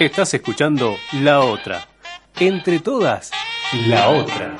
[0.00, 1.88] Estás escuchando La Otra.
[2.38, 3.32] Entre todas,
[3.88, 4.56] La Otra.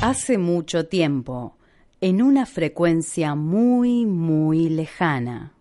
[0.00, 1.58] Hace mucho tiempo,
[2.00, 5.52] en una frecuencia muy, muy lejana.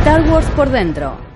[0.00, 1.31] Star Wars por dentro.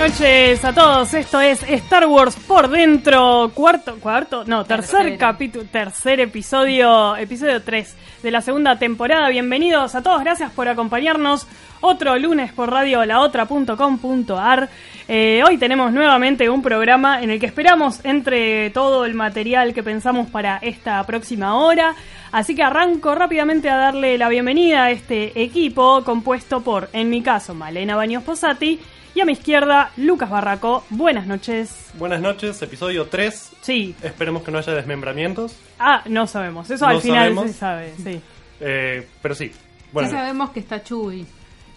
[0.00, 6.20] Noches a todos, esto es Star Wars por dentro, cuarto, cuarto, no, tercer capítulo, tercer
[6.20, 9.28] episodio, episodio 3 de la segunda temporada.
[9.28, 11.46] Bienvenidos a todos, gracias por acompañarnos
[11.82, 14.70] otro lunes por radio laotra.com.ar.
[15.06, 19.82] Eh, hoy tenemos nuevamente un programa en el que esperamos entre todo el material que
[19.82, 21.94] pensamos para esta próxima hora.
[22.32, 27.20] Así que arranco rápidamente a darle la bienvenida a este equipo compuesto por, en mi
[27.20, 28.80] caso, Malena Baños Posati
[29.14, 30.84] y a mi izquierda, Lucas Barraco.
[30.90, 31.90] Buenas noches.
[31.94, 33.52] Buenas noches, episodio 3.
[33.60, 33.94] Sí.
[34.02, 35.56] Esperemos que no haya desmembramientos.
[35.78, 36.70] Ah, no sabemos.
[36.70, 37.46] Eso No al final sabemos.
[37.46, 38.20] se sabe, sí.
[38.62, 39.50] Eh, pero sí.
[39.90, 41.26] Bueno, Ya sabemos que está Chuy.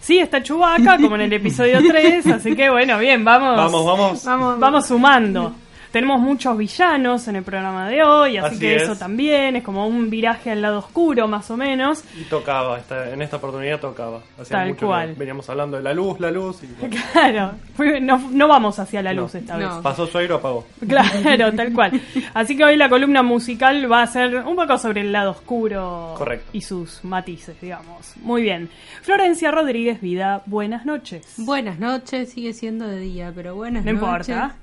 [0.00, 3.56] Sí, está Chewbacca, como en el episodio 3, así que bueno, bien, vamos.
[3.56, 4.24] vamos, vamos.
[4.26, 5.54] Vamos, Vamos sumando.
[5.94, 8.82] Tenemos muchos villanos en el programa de hoy, así, Así que es.
[8.82, 12.02] eso también es como un viraje al lado oscuro, más o menos.
[12.20, 14.18] Y tocaba, esta- en esta oportunidad tocaba.
[14.36, 15.14] Hacía Tal mucho que cual.
[15.14, 16.64] veníamos hablando de la luz, la luz.
[16.64, 17.52] Y bueno, Claro,
[18.00, 19.22] no, no vamos hacia la No.
[19.22, 19.68] luz esta vez.
[19.68, 19.82] No.
[19.82, 20.66] pasó Sueiro, apagó.
[20.88, 22.00] Claro, tal cual.
[22.34, 26.16] Así que hoy la columna musical va a ser un poco sobre el lado oscuro
[26.18, 26.50] Correcto.
[26.52, 28.14] y sus matices, digamos.
[28.20, 28.68] Muy bien.
[29.02, 31.34] Florencia Rodríguez Vida, buenas noches.
[31.36, 34.28] Buenas noches, sigue siendo de día, pero buenas no noches.
[34.28, 34.56] importa.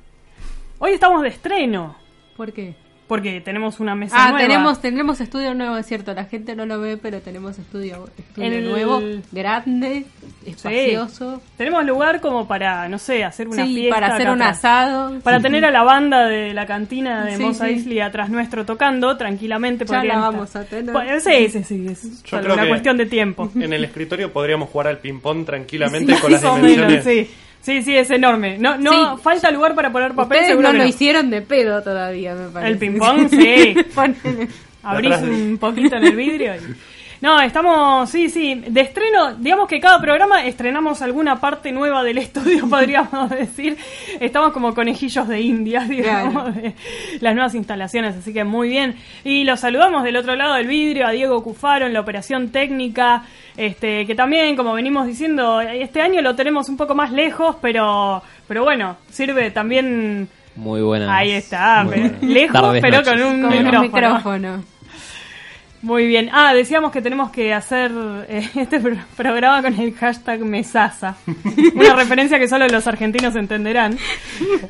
[0.84, 1.96] Hoy estamos de estreno,
[2.36, 2.74] ¿Por qué?
[3.08, 4.40] porque tenemos una mesa Ah, nueva.
[4.40, 6.12] tenemos, tenemos estudio nuevo, es cierto.
[6.16, 9.00] La gente no lo ve, pero tenemos estudio, estudio En el- nuevo,
[9.32, 10.06] grande,
[10.46, 11.40] espacioso.
[11.58, 13.96] Tenemos lugar como para, no sé, hacer una Sí, fiesta.
[13.96, 14.58] para hacer un atrás.
[14.58, 15.20] asado.
[15.20, 15.44] Para Sí.
[15.44, 17.66] tener a la banda de la cantina de Sí, Mos sí.
[17.66, 20.92] Eisley atrás nuestro tocando, tranquilamente Ya la vamos a tener.
[20.94, 23.52] Pues, sí, sí, sí, es Yo creo una que- cuestión de tiempo.
[23.56, 27.28] En el escritorio podríamos jugar al ping-pong tranquilamente con las o menos, dimensiones.
[27.62, 27.78] Sí.
[27.78, 28.58] Sí, sí, es enorme.
[28.58, 29.22] No, no Sí.
[29.24, 32.50] falta lugar para poner papel, Ustedes seguro no que lo hicieron de pedo todavía, me
[32.50, 32.72] parece.
[32.74, 33.76] El ping-pong, sí.
[33.94, 34.48] Ponele.
[34.84, 36.56] Abrís un poquito en el vidrio.
[36.56, 36.60] y-
[37.22, 42.18] No, estamos, sí, sí, de estreno, digamos que cada programa estrenamos alguna parte nueva del
[42.18, 43.78] estudio, podríamos decir.
[44.20, 46.52] Estamos como conejillos de India, digamos, Claro.
[46.62, 46.74] de
[47.20, 48.96] las nuevas instalaciones, así que muy bien.
[49.24, 53.24] Y los saludamos del otro lado del vidrio a Diego Cufaro en la operación técnica,
[53.56, 58.24] este, que también, como venimos diciendo, este año lo tenemos un poco más lejos, pero,
[58.48, 60.28] pero bueno, sirve también...
[60.56, 61.08] Muy buenas.
[61.10, 63.14] Ahí está, pero- lejos, tardes, pero noches.
[63.14, 63.78] con un Con micrófono.
[63.80, 64.64] un micrófono.
[65.82, 66.30] Muy bien.
[66.32, 67.92] Ah, decíamos que tenemos que hacer
[68.30, 71.16] eh, este pro- programa con el hashtag Mesasa.
[71.76, 73.98] Una referencia que solo los argentinos entenderán.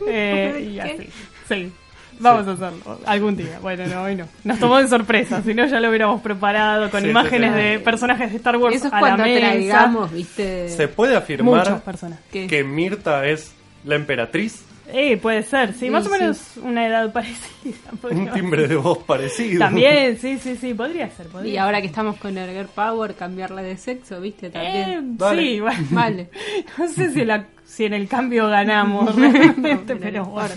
[0.07, 1.09] Eh, y así.
[1.47, 1.71] Sí.
[2.19, 3.57] Vamos a hacerlo algún día.
[3.61, 4.25] Bueno, no, hoy no.
[4.43, 8.29] Nos tomó de sorpresa, si no ya lo hubiéramos preparado con Sí, imágenes de personajes
[8.29, 9.39] de Star Wars Eso es a la cuando mesa.
[9.49, 10.69] traigamos, viste.
[10.69, 11.81] ¿Se puede Muchas afirmar
[12.29, 13.51] que Mirta es
[13.83, 14.63] la emperatriz?
[14.93, 17.77] Eh, puede ser, sí, Sí, más o menos una edad parecida.
[18.11, 19.59] Un timbre de voz parecido.
[19.59, 21.27] También, sí, sí, sí, podría ser.
[21.27, 25.17] Podría Y ahora que estamos con el Girl Power, cambiarla de sexo, viste, Eh, también.
[25.17, 25.41] Dale.
[25.41, 25.87] sí, bueno.
[25.91, 26.29] Vale.
[26.77, 30.49] No sé si, la- si en el cambio ganamos realmente, No, pero no bueno.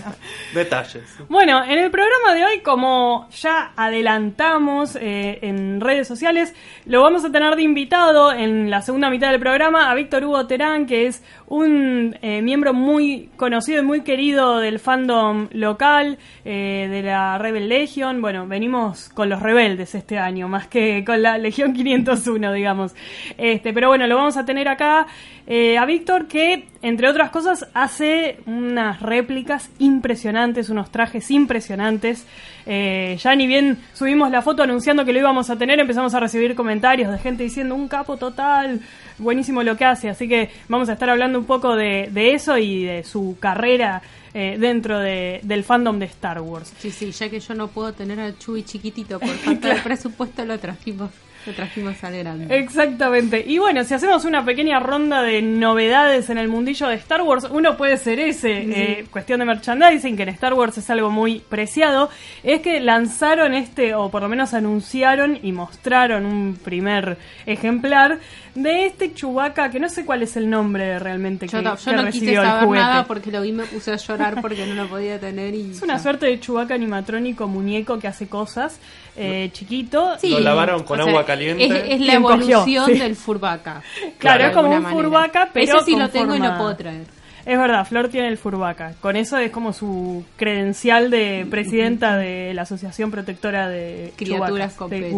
[0.53, 1.03] Detalles.
[1.29, 6.53] Bueno, en el programa de hoy, como ya adelantamos eh, en redes sociales,
[6.85, 10.45] lo vamos a tener de invitado en la segunda mitad del programa a Víctor Hugo
[10.47, 16.87] Terán, que es un eh, miembro muy conocido y muy querido del fandom local, eh,
[16.89, 18.21] de la Rebel Legion.
[18.21, 22.95] Bueno, venimos con los rebeldes este año, más que con la Legión 501, digamos.
[23.37, 25.07] Este, pero bueno, lo vamos a tener acá
[25.47, 32.25] eh, a Víctor, que entre otras cosas hace unas réplicas impresionantes, unos trajes impresionantes.
[32.67, 36.19] Eh, ya ni bien subimos la foto anunciando que lo íbamos a tener, empezamos a
[36.19, 38.81] recibir comentarios de gente diciendo un capo total,
[39.19, 40.09] buenísimo lo que hace.
[40.09, 44.01] Así que vamos a estar hablando un poco de, de eso y de su carrera
[44.33, 46.73] eh, dentro de- del fandom de Star Wars.
[46.79, 50.43] Sí, sí, ya que yo no puedo tener al Chuy chiquitito por falta de presupuesto,
[50.43, 51.11] lo trajimos,
[51.45, 52.57] lo trajimos al grande.
[52.57, 53.43] Exactamente.
[53.45, 57.47] Y bueno, si hacemos una pequeña ronda de novedades en el mundillo de Star Wars,
[57.51, 61.39] uno puede ser ese, eh, cuestión de merchandising, que en Star Wars es algo muy
[61.39, 62.09] preciado,
[62.43, 68.19] es que lanzaron este, o por lo menos anunciaron y mostraron un primer ejemplar
[68.55, 71.91] de este Chewbacca, que no sé cuál es el nombre realmente Yo, que, no- yo
[71.91, 72.83] que no quise recibió el saber juguete.
[72.85, 75.71] nada porque lo vi y me puse a llorar porque no lo podía tener y
[75.71, 75.99] Es una ya.
[76.03, 78.79] suerte de Chewbacca animatrónico muñeco que hace cosas,
[79.17, 80.17] eh, chiquito.
[80.19, 81.65] Sí, Lo lavaron con sea, agua caliente.
[81.65, 82.93] Es, es la encogió, evolución sí.
[82.99, 83.81] del furbaca.
[84.19, 85.01] Claro, es como un manera.
[85.03, 87.05] furbaca, pero Ese sí lo tengo y lo puedo traer.
[87.45, 88.95] Es verdad, Flor tiene el Furbaca.
[89.01, 94.89] Con eso es como su credencial de presidenta de la Asociación Protectora de Criaturas con
[94.89, 95.13] de.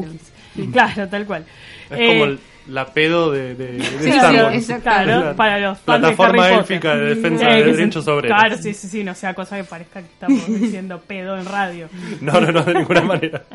[0.73, 1.45] Claro, tal cual.
[1.89, 4.67] Es Eh, como el- la pedo de, de, de Sí, Star Wars.
[4.83, 8.37] Claro, La para los fans plataforma de Harry élfica de defensa Eh, de derechos obreros.
[8.39, 11.89] Claro, sí, sí, sí, no sea cosa que parezca que estamos diciendo pedo en radio.
[12.21, 13.43] No, no, no, de ninguna manera.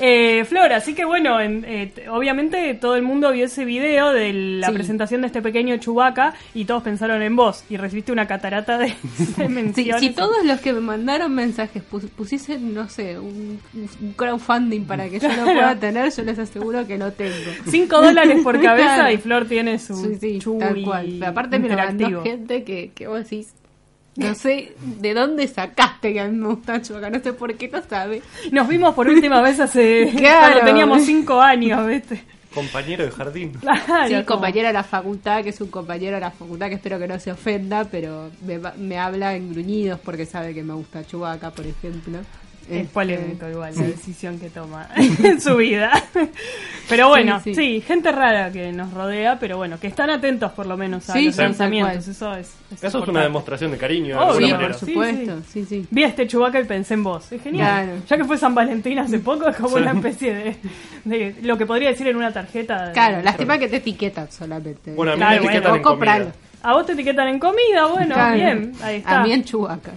[0.00, 4.32] Eh, Flor, así que bueno, en- eh, obviamente todo el mundo vio ese video de
[4.32, 4.72] la Sí.
[4.72, 8.86] presentación de este pequeño Chubaca y todos pensaron en vos y recibiste una catarata de,
[9.36, 10.00] de Si, menciones.
[10.00, 15.08] si todos los que me mandaron mensajes pus- pusiesen, no sé, un, un crowdfunding para
[15.08, 17.34] que yo lo pueda tener, yo les aseguro que lo tengo.
[17.66, 21.22] 5 dólares por cabeza y Flor tiene su Sí, sí, tal cual.
[21.22, 23.54] Aparte me lo mandó gente que, que vos decís,
[24.16, 27.68] no sé de dónde sacaste que a mí me gusta Chewbacca, no sé por qué
[27.68, 28.22] lo sabe.
[28.52, 30.52] Nos vimos por última vez hace Claro.
[30.54, 32.24] cuando teníamos 5 años, ¿viste?
[32.54, 33.52] Compañero de jardín.
[33.60, 36.74] Claro, Sí, como- compañero de la facultad, que es un compañero de la facultad que
[36.74, 40.62] espero que no se ofenda, pero me, va- me habla en gruñidos porque sabe que
[40.64, 42.18] me gusta Chewbacca, por ejemplo.
[42.70, 45.90] Es Este, polémico igual la decisión que toma en su vida.
[46.88, 47.80] Pero bueno, sí, Sí, sí.
[47.80, 51.26] gente rara que nos rodea, pero bueno, que están atentos por lo menos a Sí,
[51.26, 51.96] los cual.
[51.98, 52.52] Eso es,
[52.82, 54.68] Eso es una demostración de cariño, de Obvio, alguna Sí, manera.
[54.68, 55.86] por Sí, supuesto, sí, sí.
[55.90, 57.30] Vi a este Chubaca y pensé en vos.
[57.32, 57.84] Es genial.
[57.86, 58.00] Claro.
[58.08, 59.82] Ya que fue San Valentín hace poco, es como Sí.
[59.82, 60.56] una especie de,
[61.04, 62.86] de lo que podría decir en una tarjeta.
[62.88, 64.92] de- Claro, lástima que te etiquetan solamente.
[64.94, 66.32] Bueno, a mí Claro, me etiquetan bueno, en comida.
[66.62, 68.34] A vos te etiquetan en comida, bueno, Claro.
[68.36, 69.20] bien, ahí está.
[69.20, 69.92] A mí en Chewbacca,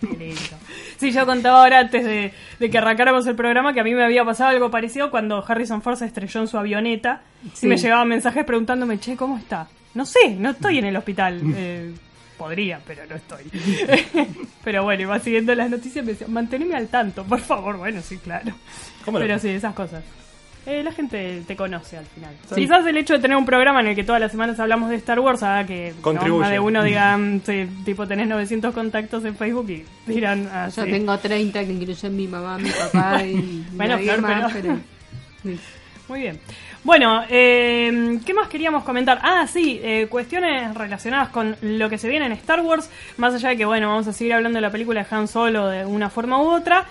[0.00, 0.56] qué lindo.
[0.98, 4.04] Sí, yo contaba ahora antes de, de que arrancáramos el programa que a mí me
[4.04, 7.22] había pasado algo parecido cuando Harrison Ford se estrelló en su avioneta
[7.54, 7.66] Sí.
[7.66, 9.68] y me llegaban mensajes preguntándome, che, ¿cómo está?
[9.94, 11.40] No sé, no estoy en el hospital.
[11.56, 11.92] Eh,
[12.36, 13.44] podría, pero no estoy.
[14.64, 17.76] pero bueno, iba siguiendo las noticias y me decía, manteneme al tanto, por favor.
[17.78, 18.52] Bueno, sí, claro.
[19.04, 19.18] ¿Cómo?
[19.18, 20.02] Pero sí, esas cosas.
[20.68, 22.30] Eh, la gente te conoce al final.
[22.48, 22.56] Sí.
[22.56, 24.96] Quizás el hecho de tener un programa en el que todas las semanas hablamos de
[24.96, 26.02] Star Wars haga que ¿no?
[26.02, 26.40] Contribuye.
[26.40, 30.68] más de uno diga, mm, sí, tipo, tenés 900 contactos en Facebook y dirán, ah,
[30.68, 30.90] Yo sí.
[30.90, 34.74] tengo 30 que incluyen mi mamá, mi papá y Bueno, nadie Flor, más, pero-
[35.42, 35.56] pero...
[35.56, 35.60] sí.
[36.08, 36.40] Muy bien.
[36.84, 39.18] Bueno, eh, ¿qué más queríamos comentar?
[39.22, 42.88] Ah, sí, eh, cuestiones relacionadas con lo que se viene en Star Wars,
[43.18, 45.68] más allá de que, bueno, vamos a seguir hablando de la película de Han Solo
[45.68, 46.86] de una forma u otra.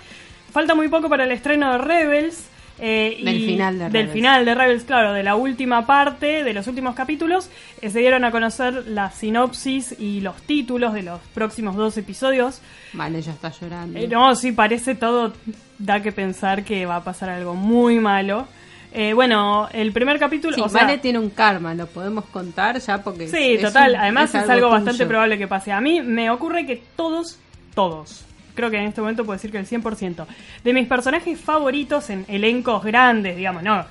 [0.52, 2.48] Falta muy poco para el estreno de Rebels.
[2.80, 4.12] Eh, Del y- final de Del Rebels.
[4.12, 7.50] final de Rebels, claro, de la última parte, de los últimos capítulos.
[7.80, 12.60] eh, se dieron a conocer la sinopsis y los títulos de los próximos dos episodios.
[12.92, 13.98] Vale, ya está llorando.
[13.98, 15.32] Eh, no, sí, parece todo,
[15.78, 18.46] da que pensar que va a pasar algo muy malo.
[18.92, 20.54] Eh, bueno, el primer capítulo...
[20.54, 23.28] Sí, o sea, Vale tiene un karma, lo podemos contar ya porque...
[23.28, 23.92] Sí, es total.
[23.92, 25.08] un- Además es algo, bastante tuyo.
[25.08, 25.72] probable que pase.
[25.72, 27.38] A mí me ocurre que todos,
[27.74, 28.24] todos,
[28.58, 30.26] creo que en este momento puedo decir que el 100%,
[30.64, 33.84] de mis personajes favoritos en elencos grandes, digamos, no,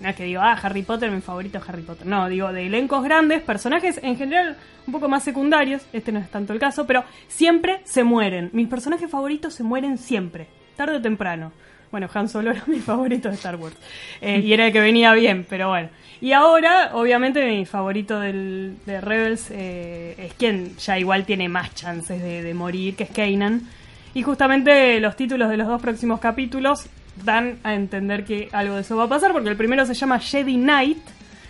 [0.00, 2.06] no es que digo, ah, Harry Potter, mi favorito es Harry Potter.
[2.06, 6.30] No, digo, de elencos grandes, personajes en general un poco más secundarios, este no es
[6.30, 8.48] tanto el caso, pero siempre se mueren.
[8.52, 11.50] Mis personajes favoritos se mueren siempre, tarde o temprano.
[11.90, 13.74] Bueno, Han Solo era mi favorito de Star Wars.
[14.20, 15.88] Eh, y era el que venía bien, pero bueno.
[16.20, 22.22] Y ahora, obviamente, mi favorito de Rebels eh, es quien ya igual tiene más chances
[22.22, 23.68] de, de morir, que es Kanan.
[24.14, 26.86] Y justamente los títulos de los dos próximos capítulos
[27.24, 30.18] dan a entender que algo de eso va a pasar, porque el primero se llama
[30.18, 30.98] Jedi Knight,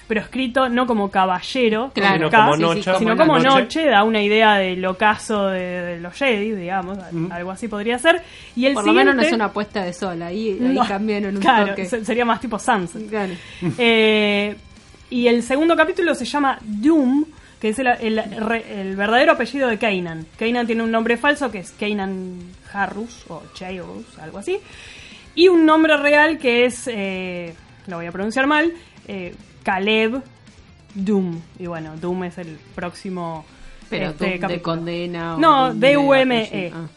[0.09, 2.99] pero escrito no como caballero, Claro, Sino K, como sí, sí, noche.
[2.99, 3.61] sino como como noche.
[3.63, 6.99] noche, da una idea del ocaso de, de los Jedi, digamos,
[7.31, 8.23] algo así podría ser.
[8.55, 11.37] Y el Por lo menos no es una puesta de sol, ahí, ahí No, cambiaron
[11.37, 11.87] un claro, toque.
[11.87, 13.09] sería más tipo Sunset.
[13.09, 13.33] Claro.
[13.79, 14.55] Eh,
[15.11, 17.25] y el segundo capítulo se llama Doom,
[17.63, 20.27] que es el, el verdadero apellido de Kanan.
[20.37, 22.41] Kanan tiene un nombre falso que es Kanan
[22.73, 24.59] Harrus o Chairus, algo así.
[25.37, 27.55] Y un nombre real que es, eh,
[27.87, 28.73] lo voy a pronunciar mal,
[29.07, 30.23] eh, Caleb
[30.95, 31.41] Doom.
[31.61, 33.45] Y bueno, Doom es el próximo
[33.89, 36.47] Pero este, de condena o No, D-U-M-E.
[36.49, 36.77] apellido.
[36.77, 36.89] Ah,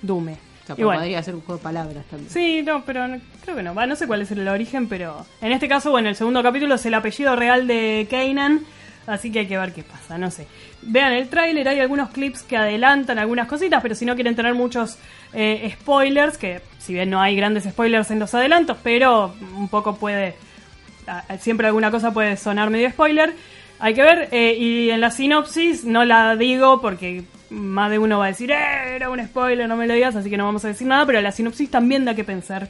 [0.00, 0.32] Dume.
[0.32, 2.30] o sea, podría ser un juego de palabras también.
[2.30, 3.74] Sí, no, pero no- creo que no.
[3.74, 6.76] Va, no sé cuál es el origen, pero en este caso, bueno, el segundo capítulo
[6.76, 8.64] es el apellido real de Kanan.
[9.06, 10.46] Así que hay que ver qué pasa, no sé.
[10.82, 14.54] Vean el tráiler, hay algunos clips que adelantan algunas cositas, pero si no quieren tener
[14.54, 14.98] muchos
[15.32, 19.96] eh, spoilers, que si bien no hay grandes spoilers en los adelantos, pero un poco
[19.96, 20.34] puede,
[21.38, 23.32] siempre alguna cosa puede sonar medio spoiler,
[23.78, 28.18] hay que ver, eh, y en la sinopsis no la digo porque más de uno
[28.18, 30.64] va a decir, "Eh, era un spoiler, no me lo digas, así que no vamos
[30.64, 32.68] a decir nada, pero la sinopsis también da que pensar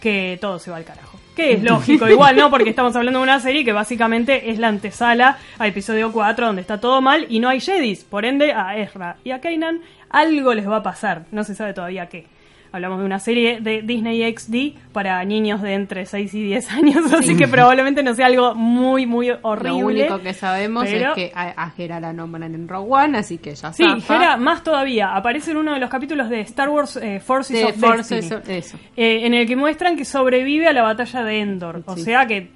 [0.00, 1.18] que todo se va al carajo.
[1.34, 2.48] Que es lógico, igual, ¿no?
[2.48, 6.62] Porque estamos hablando de una serie que básicamente es la antesala a episodio 4, donde
[6.62, 8.04] está todo mal y no hay Jedis.
[8.04, 11.24] Por ende, a Ezra y a Kanan algo les va a pasar.
[11.32, 12.26] No se sabe todavía qué.
[12.74, 17.12] Hablamos de una serie de Disney XD para niños de entre 6 y 10 años,
[17.18, 19.70] así que probablemente no sea algo muy, muy horrible.
[19.70, 23.18] Lo único que sabemos pero- es que a, a Hera la nombran en Rogue One,
[23.18, 24.16] así que ya Sí, zafa.
[24.16, 25.14] Hera, más todavía.
[25.14, 28.56] Aparece en uno de los capítulos de Star Wars eh, Forces De of Force, Destiny.
[28.56, 28.76] eso.
[28.96, 31.82] Eh, en el que muestran que sobrevive a la batalla de Endor.
[31.86, 32.48] O sea que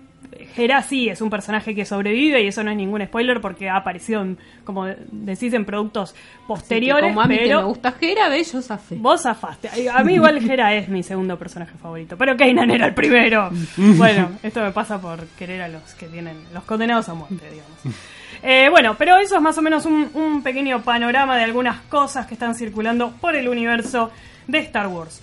[0.56, 3.76] Hera sí es un personaje que sobrevive y eso no es ningún spoiler porque ha
[3.76, 7.08] aparecido, en, como decís, en productos Así que posteriores.
[7.10, 8.96] como a mí que pero me gusta Hera, ve, yo zafé.
[8.96, 9.70] vos zafaste.
[9.90, 13.50] A mí igual Hera es mi segundo personaje favorito, pero Kanan era el primero.
[13.76, 17.98] Bueno, esto me pasa por querer a los que tienen, los condenados a muerte, digamos.
[18.42, 22.26] Eh, bueno, pero eso es más o menos un, un pequeño panorama de algunas cosas
[22.26, 24.10] que están circulando por el universo
[24.46, 25.20] de Star Wars.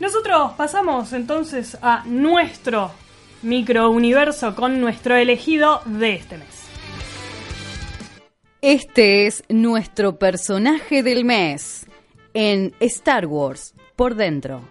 [0.00, 2.92] Nosotros pasamos entonces a nuestro
[3.44, 6.64] microuniverso con nuestro elegido de este mes.
[8.62, 11.86] Este es nuestro personaje del mes
[12.32, 14.62] en Star Wars por dentro.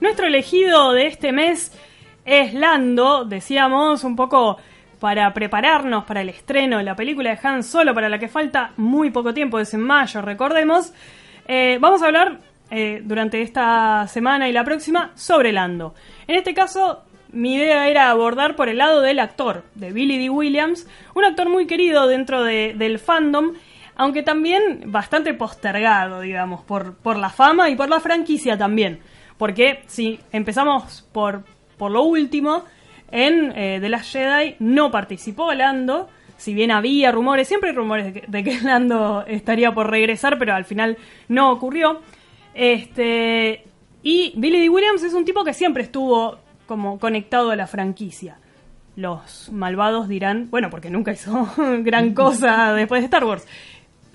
[0.00, 1.72] Nuestro elegido de este mes
[2.24, 4.58] es Lando, decíamos, un poco
[5.00, 8.72] para prepararnos para el estreno de la película de Han Solo, para la que falta
[8.76, 10.92] muy poco tiempo, es en mayo, recordemos.
[11.48, 12.38] Eh, vamos a hablar
[12.70, 15.94] eh, durante esta semana y la próxima sobre Lando.
[16.26, 17.02] En este caso,
[17.32, 20.28] mi idea era abordar por el lado del actor, de Billy D.
[20.30, 23.54] Williams, un actor muy querido dentro de- del fandom,
[23.96, 29.00] aunque también bastante postergado, digamos, por, la fama y por la franquicia también.
[29.38, 31.44] Porque si empezamos por,
[31.78, 32.64] por lo último,
[33.10, 38.06] en eh, The Last Jedi no participó Lando, si bien había rumores, siempre hay rumores
[38.06, 40.96] de que, de que Lando estaría por regresar, pero al final
[41.28, 42.00] no ocurrió.
[42.54, 43.64] Este,
[44.02, 44.68] y Billy D.
[44.70, 48.38] Williams es un tipo que siempre estuvo como conectado a la franquicia.
[48.94, 51.48] Los malvados dirán, bueno, porque nunca hizo
[51.80, 53.46] gran cosa después de Star Wars.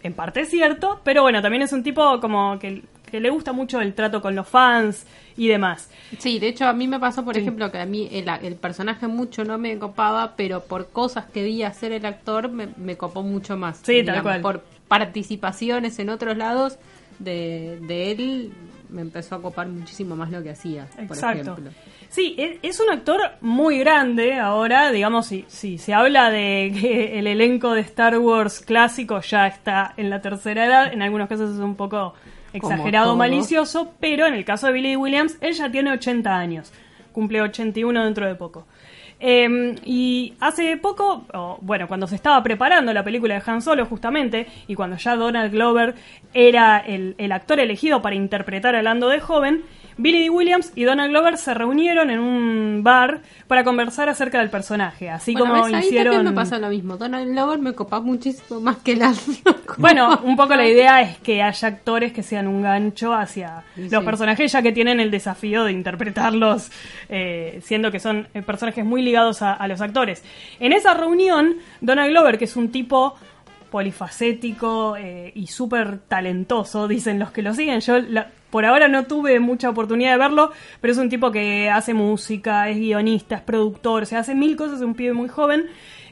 [0.01, 3.53] En parte es cierto, pero bueno, también es un tipo como que, que le gusta
[3.53, 5.05] mucho el trato con los fans
[5.37, 5.89] y demás.
[6.19, 7.41] Sí, de hecho a mí me pasó, por Sí.
[7.41, 11.43] ejemplo, que a mí el, el personaje mucho no me copaba, pero por cosas que
[11.43, 13.81] vi hacer el actor me, me copó mucho más.
[13.83, 14.41] Sí, tal cual.
[14.41, 16.77] Por participaciones en otros lados
[17.19, 18.51] de, de él
[18.89, 21.53] me empezó a copar muchísimo más lo que hacía, por Exacto.
[21.53, 21.71] ejemplo.
[22.09, 27.17] Sí, e- es un actor muy grande ahora, digamos, si, si se habla de que
[27.17, 31.55] el elenco de Star Wars clásico ya está en la tercera edad, en algunos casos
[31.55, 32.13] es un poco
[32.53, 36.71] exagerado, malicioso, pero en el caso de Billy Williams, él ya tiene 80 años,
[37.11, 38.65] cumple 81 dentro de poco.
[39.19, 41.25] Eh, y hace poco,
[41.61, 45.51] bueno, cuando se estaba preparando la película de Han Solo justamente, y cuando ya Donald
[45.51, 45.95] Glover
[46.33, 49.63] era el, el actor elegido para interpretar a Lando de joven,
[49.97, 50.29] Billy D.
[50.29, 55.33] Williams y Donald Glover se reunieron en un bar para conversar acerca del personaje, así
[55.33, 55.73] Bueno, como ¿ves?
[55.73, 56.13] Ahí hicieron...
[56.15, 56.97] también me pasa lo mismo.
[56.97, 59.13] Donald Glover me copa muchísimo más que la...
[59.77, 63.89] Bueno, un poco la idea es que haya actores que sean un gancho hacia Sí,
[63.89, 66.69] los personajes, ya que tienen el desafío de interpretarlos,
[67.09, 70.23] eh, siendo que son eh, personajes muy ligados a, a los actores.
[70.59, 73.15] En esa reunión, Donald Glover, que es un tipo
[73.71, 77.79] polifacético eh, y súper talentoso, dicen los que lo siguen.
[77.79, 81.71] Yo la- por ahora no tuve mucha oportunidad de verlo, pero es un tipo que
[81.71, 85.65] hace música, es guionista, es productor, se hace mil cosas, es un pibe muy joven.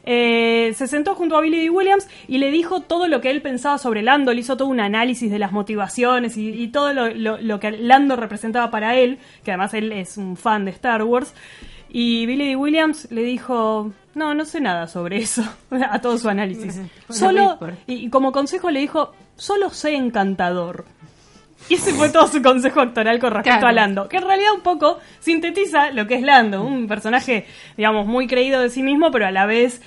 [0.03, 1.69] Eh, se sentó junto a Billy D.
[1.69, 4.79] Williams y le dijo todo lo que él pensaba sobre Lando, le hizo todo un
[4.79, 9.19] análisis de las motivaciones y, y todo lo, lo- lo que Lando representaba para él,
[9.43, 11.35] que además él es un fan de Star Wars.
[11.93, 12.55] Y Billy D.
[12.55, 15.43] Williams le dijo, no, no sé nada sobre eso,
[15.91, 16.81] a todo su análisis.
[17.09, 20.85] Solo, y, y como consejo le dijo, solo sé encantador.
[21.69, 23.67] Y ese fue todo su consejo actoral con respecto Claro.
[23.67, 27.45] a Lando, que en realidad un poco sintetiza lo que es Lando, un personaje,
[27.77, 29.81] digamos, muy creído de sí mismo, pero a la vez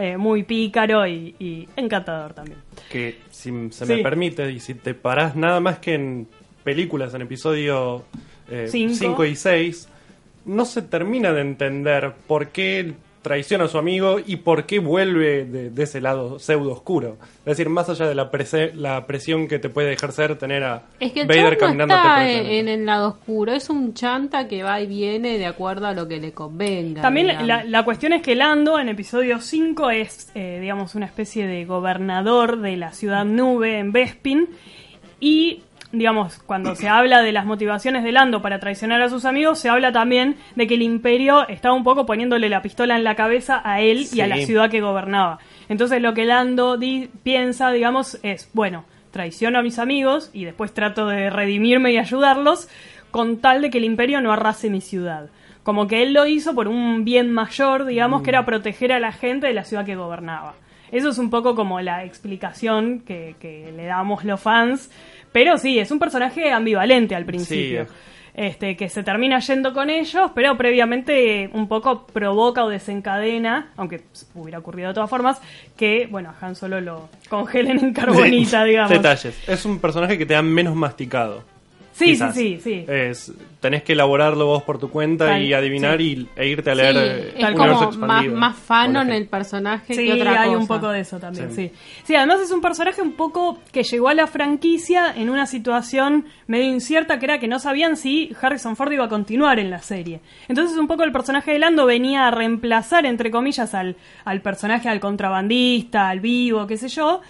[0.00, 2.58] eh, muy pícaro y, y encantador también.
[2.90, 3.92] Que si se Sí.
[3.94, 6.28] me permite, y si te parás nada más que en
[6.64, 8.04] películas, en episodio
[8.68, 8.94] Cinco.
[8.94, 9.88] 5 y 6,
[10.46, 15.44] no se termina de entender por qué traiciona a su amigo y por qué vuelve
[15.44, 17.16] de, de ese lado pseudo oscuro.
[17.40, 20.84] Es decir, más allá de la, prese- la presión que te puede ejercer tener a
[21.00, 24.46] Es que Vader chabón no está el en, en el lado oscuro, es un chanta
[24.48, 27.02] que va y viene de acuerdo a lo que le convenga.
[27.02, 31.64] También la cuestión es que Lando en episodio 5 es, eh, digamos, una especie de
[31.64, 34.48] gobernador de la ciudad nube en Bespin.
[35.20, 39.58] Y, digamos, cuando se habla de las motivaciones de Lando para traicionar a sus amigos,
[39.58, 43.14] se habla también de que el imperio estaba un poco poniéndole la pistola en la
[43.14, 45.38] cabeza a él y a la ciudad que gobernaba.
[45.68, 50.74] Entonces lo que Lando di- piensa, digamos, es, bueno, traiciono a mis amigos y después
[50.74, 52.68] trato de redimirme y ayudarlos
[53.10, 55.30] con tal de que el imperio no arrase mi ciudad.
[55.62, 59.12] Como que él lo hizo por un bien mayor, digamos, que era proteger a la
[59.12, 60.54] gente de la ciudad que gobernaba.
[60.92, 64.90] Eso es un poco como la explicación que, que le damos los fans.
[65.32, 67.84] Pero sí, es un personaje ambivalente al principio.
[67.84, 67.90] Sí.
[68.34, 74.02] Este, que se termina yendo con ellos, pero previamente un poco provoca o desencadena, aunque
[74.34, 75.40] hubiera ocurrido de todas formas,
[75.76, 78.92] que, bueno, a Han Solo lo congelen en carbonita, digamos.
[78.92, 79.48] Detalles.
[79.48, 81.42] Es un personaje que te da menos masticado.
[81.98, 82.34] Sí, quizás.
[82.34, 82.84] sí, sí, sí.
[82.86, 86.28] Es, tenés que elaborarlo vos por tu cuenta Tal- y adivinar sí.
[86.36, 89.14] y, e irte a Sí, leer eh, es como más, más por fan en ejemplo.
[89.16, 90.58] el personaje Sí, que otra hay cosa.
[90.60, 91.68] un poco de eso también, sí.
[91.68, 91.72] Sí.
[92.04, 92.14] sí.
[92.14, 96.66] además es un personaje un poco que llegó a la franquicia en una situación medio
[96.72, 100.20] incierta que era que no sabían si Harrison Ford iba a continuar en la serie.
[100.48, 104.88] Entonces un poco el personaje de Lando venía a reemplazar, entre comillas, al, al personaje,
[104.88, 107.20] al contrabandista, al vivo, qué sé yo,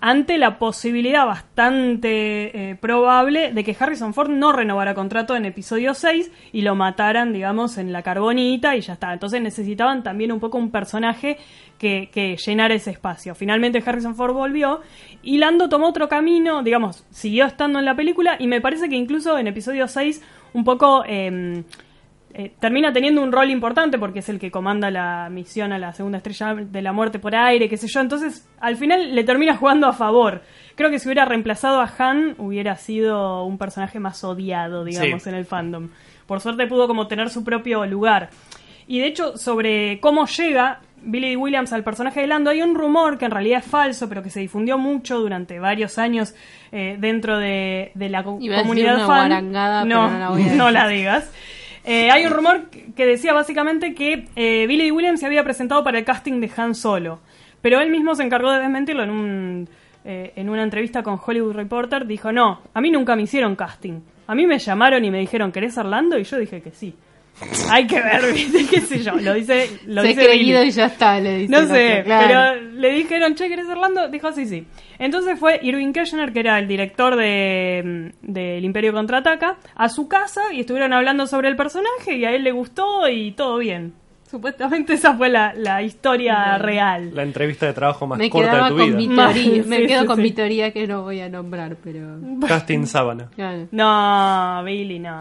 [0.00, 5.94] ante la posibilidad bastante eh, probable de que Harrison Ford no renovara contrato en episodio
[5.94, 9.12] 6 y lo mataran, digamos, en la carbonita y ya está.
[9.12, 11.38] Entonces necesitaban también un poco un personaje
[11.78, 13.34] que, que llenara ese espacio.
[13.34, 14.80] Finalmente Harrison Ford volvió
[15.22, 18.96] y Lando tomó otro camino, digamos, siguió estando en la película y me parece que
[18.96, 21.04] incluso en episodio 6 un poco...
[21.06, 21.64] em,
[22.34, 25.92] eh, termina teniendo un rol importante porque es el que comanda la misión a la
[25.92, 28.00] segunda estrella de la muerte por aire, qué sé yo.
[28.00, 30.42] Entonces, al final le termina jugando a favor.
[30.74, 35.28] Creo que si hubiera reemplazado a Han, hubiera sido un personaje más odiado, digamos, Sí.
[35.28, 35.88] en el fandom.
[36.26, 38.30] Por suerte pudo como tener su propio lugar.
[38.86, 41.36] Y de hecho, sobre cómo llega Billy.
[41.36, 44.30] Williams al personaje de Lando, hay un rumor que en realidad es falso, pero que
[44.30, 46.34] se difundió mucho durante varios años
[46.72, 49.28] eh, dentro de, de la co- Iba a decir comunidad una fan.
[49.28, 50.56] pero no, no la voy a decir.
[50.58, 51.32] no la digas.
[51.90, 54.90] Eh, hay un rumor que decía básicamente que eh, Billy.
[54.90, 57.20] Williams se había presentado para el casting de Han Solo,
[57.62, 59.68] pero él mismo se encargó de desmentirlo en, un,
[60.04, 62.06] eh, en una entrevista con Hollywood Reporter.
[62.06, 64.00] Dijo, no, a mí nunca me hicieron casting.
[64.26, 66.18] A mí me llamaron y me dijeron, ¿querés ser Lando?
[66.18, 66.94] Y yo dije que sí.
[67.70, 68.66] Hay que ver, ¿viste?
[68.66, 69.14] qué sé yo.
[69.16, 70.68] Lo dice, lo Se dice creído Billy.
[70.70, 71.52] y ya está, le dice.
[71.52, 72.26] No sé, otro, claro.
[72.26, 74.08] pero le dijeron, che, ¿querés Orlando?
[74.08, 74.66] Dijo, sí, sí.
[74.98, 80.08] Entonces fue Irving Kirchner, que era el director de, mm, del Imperio Contraataca, a su
[80.08, 83.94] casa y estuvieron hablando sobre el personaje y a él le gustó y todo bien.
[84.30, 87.12] Supuestamente esa fue la, la historia real.
[87.14, 89.32] La entrevista de trabajo más Me corta de tu vida.
[89.32, 89.62] Teoría.
[89.64, 90.22] Me sí, quedo sí, con sí.
[90.22, 92.18] mi teoría que no voy a nombrar, pero.
[92.46, 93.30] Casting sábana.
[93.34, 93.68] Claro.
[93.70, 95.18] No, Billy, no.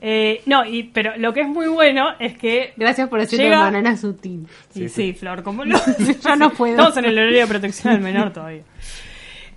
[0.00, 2.72] Eh, no, y, pero lo que es muy bueno es que...
[2.76, 4.46] Gracias por decirlo Llega- manera sutil.
[4.70, 5.78] Sí, Sí, sí, Flor, como lo...
[6.22, 6.72] Yo no puedo.
[6.74, 8.62] Estamos en el horario de protección del menor todavía.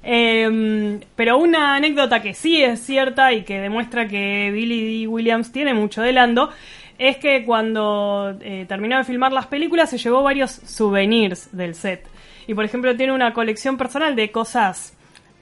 [0.02, 5.08] Eh, pero una anécdota que sí es cierta y que demuestra que Billy D.
[5.08, 6.50] Williams tiene mucho de Lando
[6.98, 12.08] es que cuando eh, terminó de filmar las películas se llevó varios souvenirs del set.
[12.48, 14.94] Y por ejemplo tiene una colección personal de cosas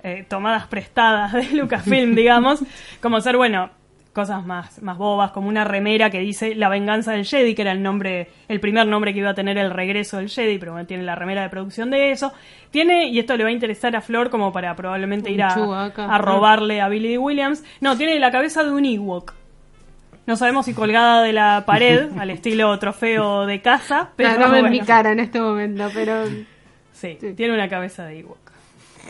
[0.03, 2.59] eh, tomadas prestadas de Lucasfilm, digamos,
[3.01, 3.69] como ser, bueno,
[4.17, 7.71] cosas más, más bobas, como una remera que dice La venganza del Jedi, que era
[7.71, 10.87] el nombre, el primer nombre que iba a tener el regreso del Jedi, pero bueno,
[10.87, 12.33] tiene la remera de producción de eso.
[12.71, 16.17] Tiene, y esto le va a interesar a Flor como para probablemente Un ir a,
[16.17, 17.15] robarle a Billy.
[17.19, 17.63] Williams.
[17.79, 19.35] No, tiene la cabeza de un Ewok.
[20.25, 24.51] No sabemos si colgada de la pared, al estilo trofeo de casa, pero no, no
[24.51, 24.69] ven bueno.
[24.69, 26.25] mi cara en este momento, pero.
[26.91, 27.33] Sí, Sí.
[27.35, 28.39] tiene una cabeza de Ewok.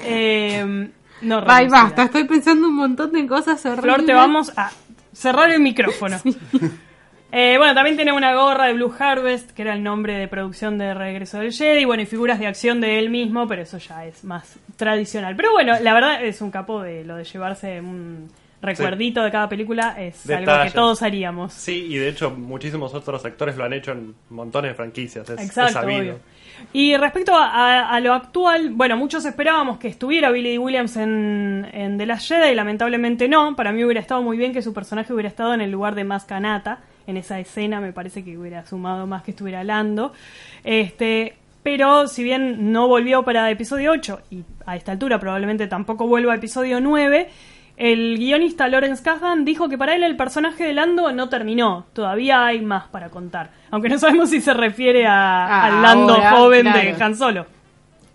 [0.03, 0.89] Eh,
[1.21, 3.95] no Ay, basta, estoy pensando un montón de cosas horribles.
[3.95, 4.69] Flor, te vamos a
[5.17, 6.17] cerrar el micrófono.
[7.29, 10.77] Eh, bueno, también tiene una gorra de Blue Harvest, que era el nombre de producción
[10.77, 14.05] de Regreso del Jedi, bueno, y figuras de acción de él mismo, pero eso ya
[14.05, 15.35] es más tradicional.
[15.35, 18.29] Pero bueno, la verdad es un capo de lo de llevarse un
[18.61, 21.51] recuerdito de cada película, es algo que todos haríamos.
[21.51, 25.29] Sí, y de hecho muchísimos otros actores lo han hecho en montones de franquicias.
[25.29, 25.99] Es, es Exacto, sabido.
[25.99, 26.19] obvio.
[26.73, 30.57] Y respecto a, lo actual, bueno, muchos esperábamos que estuviera Billy.
[30.57, 33.55] Williams en, en The Last Jedi, y lamentablemente no.
[33.55, 36.03] Para mí hubiera estado muy bien que su personaje hubiera estado en el lugar de
[36.03, 36.79] Maz Kanata.
[37.07, 40.11] En esa escena me parece que hubiera sumado más que estuviera Lando.
[40.63, 46.07] Este, pero si bien no volvió para episodio 8 y a esta altura probablemente tampoco
[46.07, 47.29] vuelva a episodio 9,
[47.77, 52.43] El guionista Lawrence Kasdan dijo que para él el personaje de Lando no terminó, todavía
[52.47, 53.51] hay más para contar.
[53.69, 56.95] Aunque no sabemos si se refiere a, Ah, al Lando ahora, joven de.
[56.99, 57.45] Han Solo.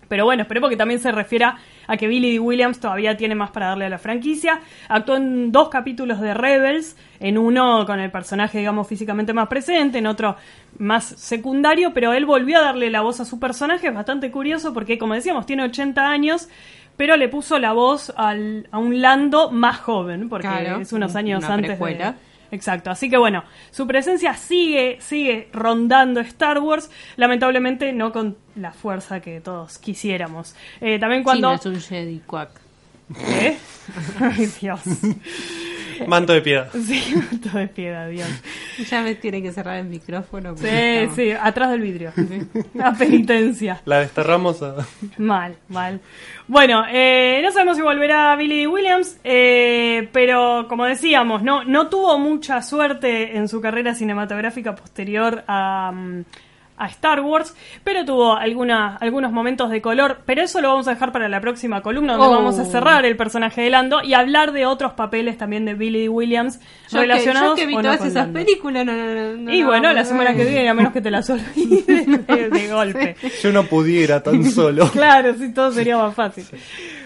[0.09, 2.39] Pero bueno, esperemos que también se refiera a que Billy D.
[2.39, 4.59] Williams todavía tiene más para darle a la franquicia.
[4.87, 9.97] Actuó en dos capítulos de Rebels, en uno con el personaje, digamos, físicamente más presente,
[9.97, 10.35] en otro
[10.77, 13.87] más secundario, pero él volvió a darle la voz a su personaje.
[13.87, 16.49] Es bastante curioso porque, como decíamos, tiene 80 años,
[16.97, 21.15] pero le puso la voz al- a un Lando más joven, porque Claro, es unos
[21.15, 22.15] años una antes de, precuela.
[22.51, 28.71] Exacto, así que bueno, su presencia sigue, sigue rondando Star Wars, lamentablemente no con la
[28.71, 30.55] fuerza que todos quisiéramos.
[30.79, 31.57] Eh, también cuando...
[31.57, 32.49] Sí, no es un Jedi Quack.
[33.17, 33.57] ¿Qué?
[34.19, 34.81] Ay, Dios.
[36.07, 36.69] Manto de piedad.
[36.73, 38.27] Sí, todo de piedad, Dios.
[38.89, 40.55] Ya me tiene que cerrar el micrófono.
[40.57, 42.11] Sí, estamos- sí, atrás del vidrio.
[42.73, 43.81] La penitencia.
[43.85, 44.75] La desterramos a...
[45.17, 45.99] Mal, mal.
[46.47, 48.67] Bueno, eh, no sabemos si volverá Billy D.
[48.67, 55.43] Williams, eh, pero como decíamos, no, no tuvo mucha suerte en su carrera cinematográfica posterior
[55.47, 56.23] a, mm,
[56.75, 60.91] a Star Wars, pero tuvo alguna, algunos momentos de color, pero eso lo vamos a
[60.95, 62.37] dejar para la próxima columna, donde Oh.
[62.39, 66.07] vamos a cerrar el personaje de Lando y hablar de otros papeles también de Billy.
[66.07, 66.59] Williams
[66.91, 69.37] Yo relacionados que, yo que vi o no todas con esas películas, no, no, no,
[69.37, 70.37] no, Y no, bueno, no, la semana no.
[70.37, 71.85] que viene, a menos que te las olvides
[72.27, 73.15] de, de golpe.
[73.43, 74.89] Yo no pudiera tan solo.
[74.89, 76.45] Claro, sí, todo sería más fácil.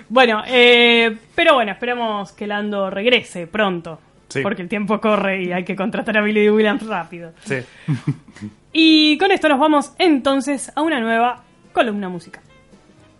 [0.09, 3.99] Bueno, eh, pero bueno, esperamos que Lando regrese pronto.
[4.29, 4.41] Sí.
[4.41, 6.49] Porque el tiempo corre y hay que contratar a Billy.
[6.49, 7.31] Williams rápido.
[7.45, 7.55] Sí.
[8.79, 11.41] Y con esto nos vamos entonces a una nueva
[11.73, 12.43] columna musical.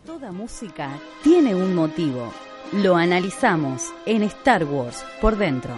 [0.05, 0.91] Toda música
[1.23, 2.31] tiene un motivo.
[2.73, 5.71] Lo analizamos en Star Wars por dentro.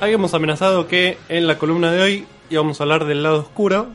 [0.00, 3.88] Habíamos amenazado que en la columna de hoy íbamos a hablar del lado oscuro.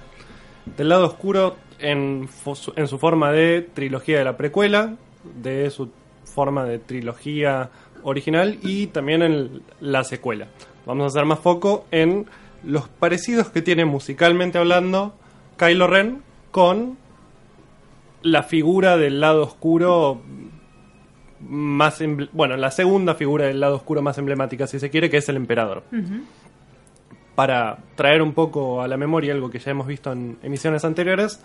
[0.78, 2.30] Del lado oscuro en,
[2.76, 4.93] en su forma de trilogía de la precuela,
[5.24, 5.89] de su
[6.24, 7.72] forma de trilogía
[8.04, 10.48] original y también en la secuela.
[10.86, 12.26] Vamos a hacer más foco en
[12.63, 15.13] los parecidos que tiene musicalmente hablando
[15.58, 16.98] Kylo Ren con
[18.22, 20.22] la figura del lado oscuro
[21.42, 25.30] más bueno, la segunda figura del lado oscuro más emblemática, si se quiere, que es
[25.30, 25.84] el emperador.
[27.36, 31.42] Para traer un poco a la memoria algo que ya hemos visto en emisiones anteriores,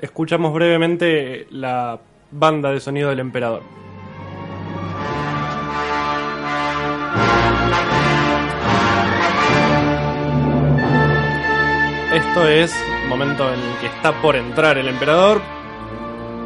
[0.00, 2.00] escuchamos brevemente la
[2.32, 3.62] banda de sonido del emperador.
[12.18, 12.74] Esto es
[13.08, 15.40] momento en el que está por entrar el emperador,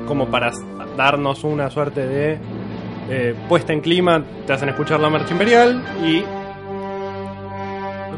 [0.06, 0.52] como para
[0.98, 2.38] darnos una suerte de
[3.08, 6.22] eh, puesta en clima, te hacen escuchar la marcha imperial y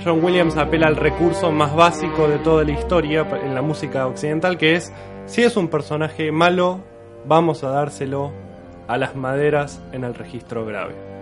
[0.05, 4.59] John Williams apela al recurso más básico de toda la historia en la música occidental,
[4.59, 4.93] que es,
[5.27, 6.81] si es un personaje malo,
[7.25, 8.33] vamos a dárselo
[8.89, 11.14] a las maderas en el registro grave.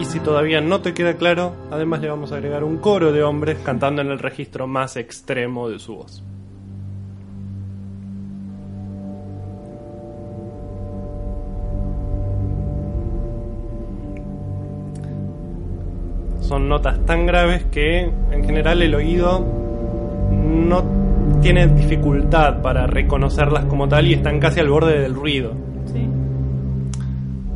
[0.00, 3.22] Y si todavía no te queda claro, además le vamos a agregar un coro de
[3.22, 6.22] hombres cantando en el registro más extremo de su voz.
[16.40, 19.44] Son notas tan graves que en general el oído
[20.32, 20.82] no
[21.42, 25.52] tiene dificultad para reconocerlas como tal y están casi al borde del ruido.
[25.92, 26.08] Sí.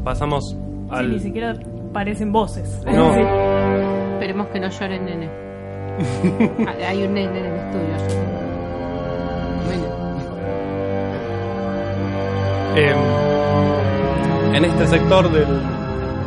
[0.05, 0.57] Pasamos Sí,
[0.91, 1.11] al...
[1.13, 1.57] ni siquiera
[1.95, 2.69] parecen voces.
[2.87, 3.15] Es No.
[4.13, 5.29] Esperemos que no llore el nene.
[6.69, 7.95] Ah, Hay un nene en el estudio.
[9.67, 9.85] Bueno,
[12.77, 12.95] Eh,
[14.57, 15.63] en este sector del-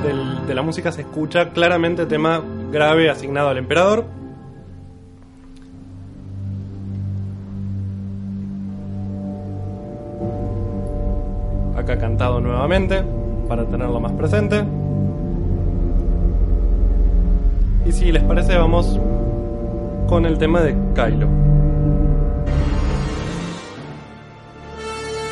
[0.04, 4.06] del- de la música se escucha claramente tema grave asignado al emperador.
[11.76, 13.04] Acá cantado nuevamente
[13.48, 14.64] para tenerlo más presente.
[17.88, 19.00] Y si les parece vamos
[20.08, 21.28] con el tema de Kylo.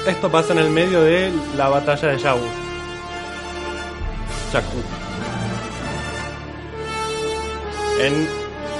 [0.07, 2.41] Esto pasa en el medio de la batalla de Yabu.
[4.51, 4.77] Jakku.
[8.01, 8.27] En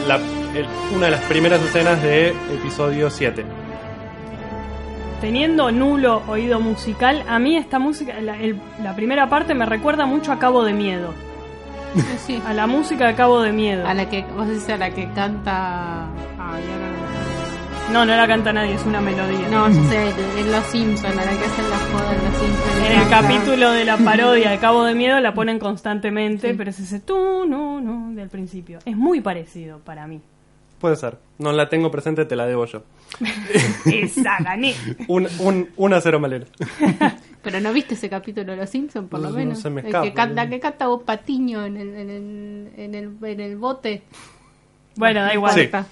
[0.07, 0.19] la-
[0.95, 3.45] una de las primeras escenas de episodio 7.
[5.21, 10.37] teniendo nulo oído musical, a mí esta música, la primera parte me recuerda mucho a
[10.37, 11.13] Cabo de Miedo.
[12.25, 12.41] Sí.
[12.45, 13.85] A la música de Cabo de Miedo.
[13.87, 16.05] A la que, vos decís a la que canta.
[16.39, 16.91] Ay, ahora
[17.91, 19.47] No, no la canta nadie, es una melodía.
[19.49, 19.69] no.
[19.69, 22.89] No, yo sé, en Los Simpsons, a la que hacen la joda en Los Simpsons.
[22.89, 26.79] En el capítulo de la parodia de Cabo de Miedo la ponen constantemente, pero es
[26.79, 28.79] ese tú, no, no, del principio.
[28.85, 30.21] Es muy parecido para mí.
[30.79, 31.17] Puede ser.
[31.39, 32.83] No la tengo presente, te la debo yo.
[33.85, 34.75] Esa, gané.
[35.07, 36.45] Un, un, un a cero Malena.
[37.45, 39.59] Pero no viste ese capítulo de Los Simpsons, por lo No, menos.
[39.61, 40.03] se me el escapa.
[40.05, 44.01] que canta, que canta vos Patiño en el, en el, en el, en el bote.
[44.97, 45.53] Bueno, da igual.
[45.53, 45.61] Sí.
[45.61, 45.85] Está.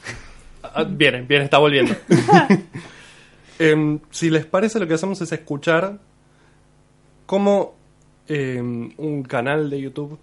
[0.64, 1.94] Ah, Viene, bien, está volviendo.
[3.60, 6.00] Em, si les parece, lo que hacemos es escuchar
[7.26, 7.76] cómo
[8.28, 10.18] em, un canal de YouTube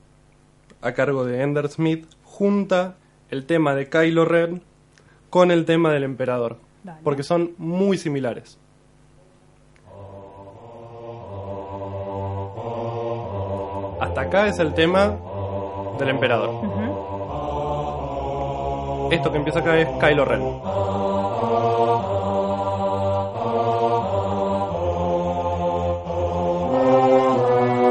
[0.82, 2.96] a cargo de Ender Smith junta
[3.30, 4.62] el tema de Kylo Ren
[5.30, 6.58] con el tema del emperador.
[6.82, 7.00] Dale.
[7.04, 8.58] Porque son muy similares.
[14.00, 15.14] Hasta acá es el tema
[15.98, 16.50] del emperador.
[19.10, 20.40] Esto que empieza acá es Kylo Ren.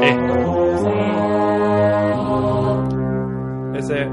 [0.02, 0.34] Esto.
[0.78, 0.90] Sí.
[3.78, 4.08] Ese.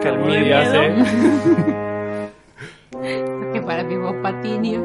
[0.00, 0.94] Que el MIDI hace.
[3.52, 4.82] Que para mí vos Patiño.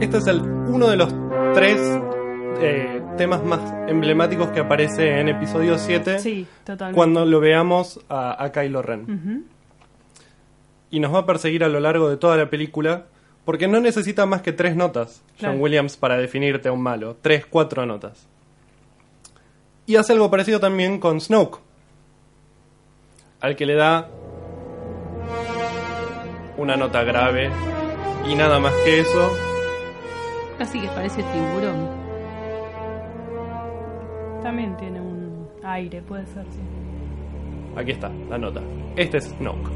[0.00, 1.12] Este es el, uno de los
[1.54, 1.80] tres
[2.60, 6.94] eh, temas más emblemáticos que aparece en episodio 7 Sí, totalmente.
[6.96, 9.46] cuando lo veamos a, a Kylo Ren.
[10.90, 13.06] Y nos va a perseguir a lo largo de toda la película
[13.44, 15.54] porque no necesita más que tres notas Claro.
[15.54, 17.16] John Williams para definirte a un malo.
[17.20, 18.26] Tres, cuatro notas.
[19.86, 21.60] Y hace algo parecido también con Snoke.
[23.40, 24.08] Al que le da
[26.56, 27.50] una nota grave
[28.28, 29.30] y nada más que eso.
[30.58, 32.05] Casi que parece tiburón.
[34.46, 36.60] También tiene un aire, puede ser, sí.
[37.74, 38.60] Aquí está, la nota.
[38.94, 39.72] Este es Snoke.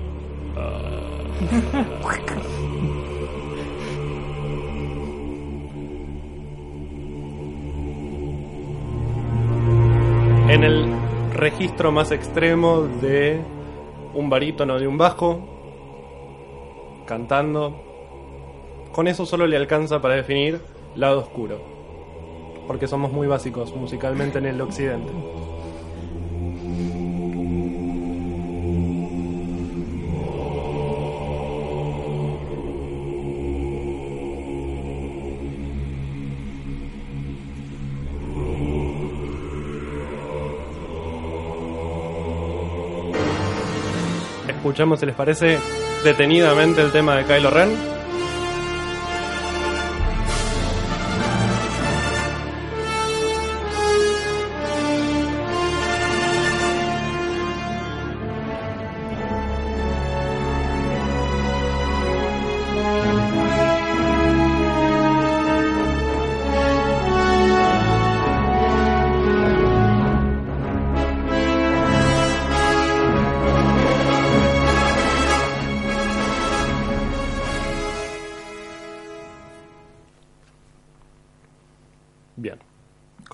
[10.48, 10.86] En el
[11.34, 13.40] registro más extremo de
[14.14, 15.40] un barítono de un bajo,
[17.06, 17.74] cantando,
[18.92, 20.60] con eso solo le alcanza para definir
[20.94, 21.79] lado oscuro,
[22.70, 25.10] porque somos muy básicos musicalmente en el occidente.
[44.46, 45.58] Escuchamos si les parece
[46.04, 47.99] detenidamente el tema de Kylo Ren.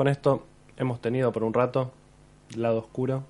[0.07, 1.90] Con esto hemos tenido por un rato
[2.57, 3.25] lado oscuro.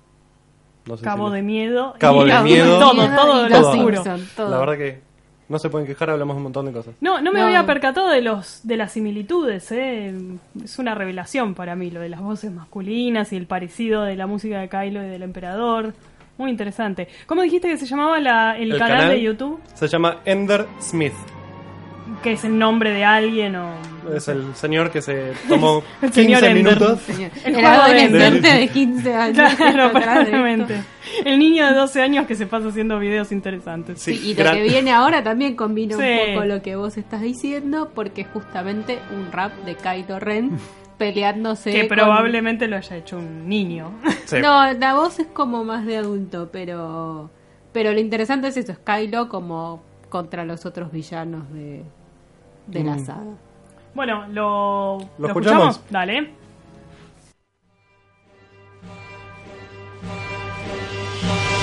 [0.85, 1.95] No sé Cabo si de les- miedo.
[1.97, 2.77] Cabo y de la- miedo.
[2.79, 4.03] Todo, todo de y lo los oscuro.
[4.03, 4.49] Simpson, todo.
[4.51, 5.01] La verdad que
[5.49, 6.93] no se pueden quejar, hablamos un montón de cosas.
[7.01, 7.47] No, no me No.
[7.47, 10.13] había percatado de los de las similitudes, ¿eh?
[10.63, 14.27] Es una revelación para mí lo de las voces masculinas y el parecido de la
[14.27, 15.95] música de Kylo y del emperador.
[16.37, 17.07] Muy interesante.
[17.25, 19.59] ¿Cómo dijiste que se llamaba la- el, El canal, canal de YouTube?
[19.73, 21.13] Se llama Ender Smith.
[22.23, 23.73] Que es el nombre de alguien o...
[24.15, 26.63] Es el señor que se tomó El 15 señor Ender.
[26.63, 26.99] minutos.
[27.01, 27.31] Señor.
[27.43, 28.59] El El, de adolescente Ender.
[28.59, 29.53] de 15 años.
[29.55, 30.83] Claro, de probablemente.
[31.25, 34.01] El niño de 12 años que se pasa haciendo videos interesantes.
[34.01, 36.03] Sí, Sí, y lo gran- que viene ahora también combina Sí.
[36.03, 40.51] un poco lo que vos estás diciendo, porque es justamente un rap de Kylo Ren
[40.97, 41.71] peleándose.
[41.71, 43.91] Que con- probablemente lo haya hecho un niño.
[44.25, 44.37] Sí.
[44.41, 47.29] No, la voz es como más de adulto, pero
[47.73, 51.83] pero lo interesante es eso, es Kylo como contra los otros villanos de,
[52.67, 53.05] de la Mm.
[53.05, 53.23] saga.
[53.95, 55.75] Bueno, ¿lo, ¿lo escuchamos?
[55.77, 55.81] escuchamos?
[55.89, 56.31] Dale.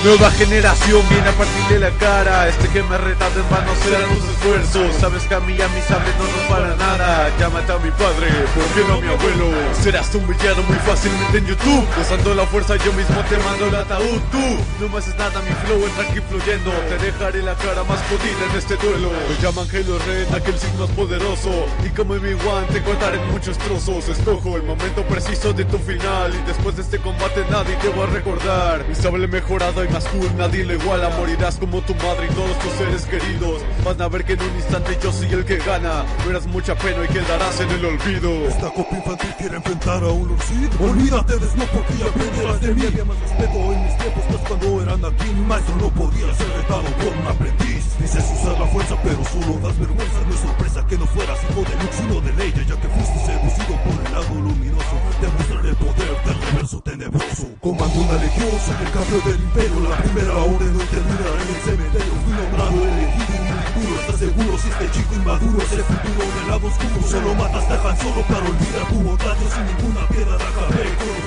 [0.05, 2.47] Nueva generación viene a partirle la cara.
[2.47, 4.95] Este que me reta en vano serán tus esfuerzos.
[5.01, 7.31] Sabes que a mí y a mi sable no nos para nada.
[7.39, 9.49] Llámate a mi padre, ¿por qué no a mi abuelo?
[9.81, 11.87] Serás un villano muy fácilmente en YouTube.
[11.99, 14.21] Usando la fuerza yo mismo te mando el ataúd.
[14.31, 14.45] Tú
[14.79, 16.69] no me haces nada, mi flow entra aquí fluyendo.
[16.87, 19.09] Te dejaré la cara más jodida en este duelo.
[19.09, 21.49] Me llaman Halo Red, aquel signo es poderoso.
[21.83, 24.07] Y como en mi one te cortaré muchos trozos.
[24.07, 26.31] Escojo el momento preciso de tu final.
[26.31, 28.85] Y después de este combate nadie te va a recordar.
[28.87, 31.09] Mi sable mejorado y más cool, nadie le iguala.
[31.17, 33.61] Morirás como tu madre y todos tus seres queridos.
[33.85, 36.03] Van a ver que en un instante yo soy el que gana.
[36.27, 38.29] Verás mucha pena y quedarás en el olvido.
[38.47, 40.69] Esta copa infantil quiere enfrentar a un Lord Sid.
[40.81, 42.85] Olvídate de Snow porque ya aprenderás de mí.
[42.85, 46.89] Había más respeto en mis tiempos, pues cuando eran aquí maestro no podía ser retado
[46.99, 47.83] por un aprendiz.
[47.99, 50.19] Dices usar la fuerza, pero solo das vergüenza.
[50.27, 53.17] No es sorpresa que no fueras hijo de Lux, sino de Leia, ya que fuiste
[53.23, 54.95] seducido por el lado luminoso.
[55.21, 57.47] Demostrar el poder del reverso tenebroso.
[57.61, 59.84] Comando una legión, soy el campeón del imperio.
[59.89, 62.13] La primera orden no termina en el cementerio.
[62.25, 63.35] Fui nombrado elegido
[63.75, 64.01] puro.
[64.01, 67.07] ¿Estás seguro si este chico inmaduro es el futuro del lado oscuro?
[67.07, 71.24] Solo mataste a Han Solo para olvidar tu odio sin ninguna piedra de.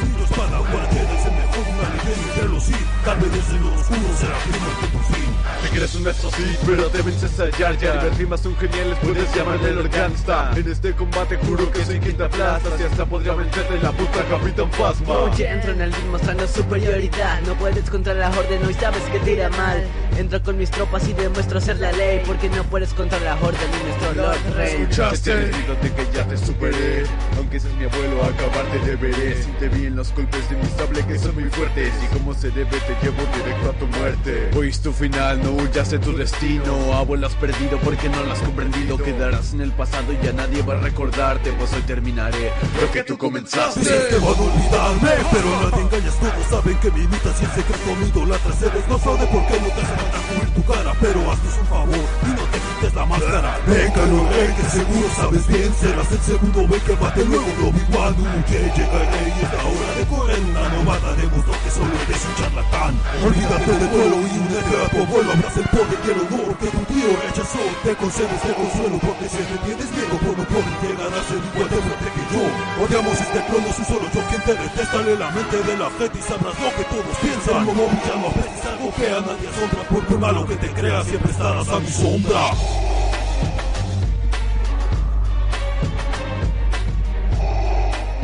[2.59, 2.77] Los Sith.
[3.05, 5.29] Tal vez desde lo oscuro será primo que por fin.
[5.63, 8.05] Te crees un maestro sí, pero te vences a Jar Jar.
[8.05, 11.99] Y mis rimas son geniales, puedes llamarme el Gangsta En este combate juro que soy
[11.99, 15.15] quinta plaza Si hasta podría vencerte la puta Capitán Phasma.
[15.15, 17.41] Oye, entro en el ring mostrando superioridad.
[17.47, 19.83] No puedes contra la orden, hoy sabes que te irá mal.
[20.17, 23.71] Entro con mis tropas y demuestro ser la ley Porque no puedes contra la orden
[23.71, 24.83] ni nuestro Lord Rey.
[24.83, 25.37] Escuchaste.
[25.79, 27.05] De que ya te superé.
[27.37, 29.43] Aunque ese es mi abuelo, acabar te deberé.
[29.43, 31.93] Si te vi en los golpes de mi sable que son muy fuertes.
[32.03, 34.51] Y como se debe te llevo directo a tu muerte.
[34.69, 36.93] Es tu final, no huyas de tu destino.
[36.93, 38.99] Abuelo has perdido porque no lo has comprendido.
[38.99, 43.03] Quedarás en el pasado y ya nadie va a recordarte Pues hoy terminaré lo que
[43.03, 43.81] tú comenzaste.
[43.81, 47.97] Te van a olvidarme, pero nadie engañas todos saben que me imitas y el secreto
[48.01, 48.53] mi idolatra.
[48.53, 51.67] Cedes No sabe por qué no te hace falta cubrir tu cara Pero haznos un
[51.67, 53.59] favor y no te quites la máscara.
[53.67, 55.73] Venga, no rey, que seguro sabes bien.
[55.75, 58.15] Serás el segundo rey que bate luego de Obi-Wan
[58.47, 59.33] Que llega el rey.
[59.39, 62.95] Y es la hora de correr Una novata demostró que solo eres un charlatán.
[63.25, 66.69] Olvídate de duelo y únete a tu abuelo Abraza el poder y el honor que
[66.69, 70.77] tu tío rechazó Te concedo este consuelo porque si te tienes miedo Por no poder
[70.83, 72.43] llegar a ser igual de fuerte que yo.
[72.79, 74.97] Odiamos este trono, soy solo yo quien te detesta.
[75.03, 77.63] Lee la mente de la gente y sabrás lo que todos piensan.
[77.69, 81.81] Aprendes algo que a nadie asombra Por muy malo que te creas siempre estarás a
[81.81, 82.51] mi sombra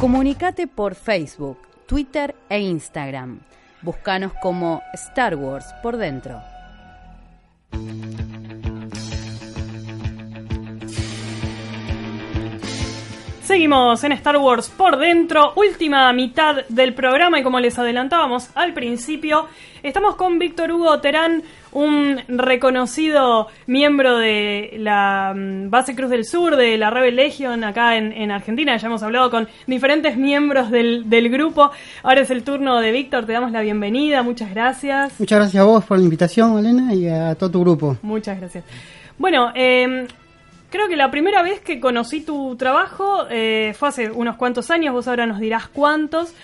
[0.04, 3.40] Comunicate por Facebook, Twitter e Instagram.
[3.80, 6.42] Búscanos como Star Wars por dentro.
[13.54, 18.74] Seguimos en Star Wars por dentro, última mitad del programa y como les adelantábamos al
[18.74, 19.46] principio,
[19.84, 26.56] estamos con Víctor Hugo Terán, un reconocido miembro de la mm, base Cruz del Sur,
[26.56, 31.08] de la Rebel Legion acá en, en Argentina, ya hemos hablado con diferentes miembros del,
[31.08, 31.70] del grupo,
[32.02, 35.12] ahora es el turno de Víctor, te damos la bienvenida, muchas gracias.
[35.20, 37.98] Muchas gracias a vos por la invitación, Elena, y a todo tu grupo.
[38.02, 38.64] Muchas gracias.
[39.16, 40.08] Bueno, eh,
[40.74, 44.92] creo que la primera vez que conocí tu trabajo eh, fue hace unos cuantos años,
[44.92, 46.34] vos ahora nos dirás cuántos.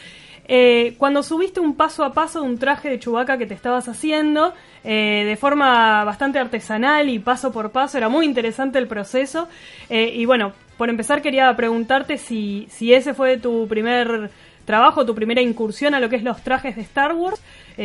[0.47, 3.89] Eh, cuando subiste un paso a paso de un traje de chubaca que te estabas
[3.89, 9.49] haciendo, eh, de forma bastante artesanal y paso por paso, era muy interesante el proceso.
[9.89, 14.31] Y bueno, por empezar quería preguntarte si, si ese fue tu primer
[14.65, 17.43] trabajo, tu primera incursión a lo que es los trajes de Star Wars,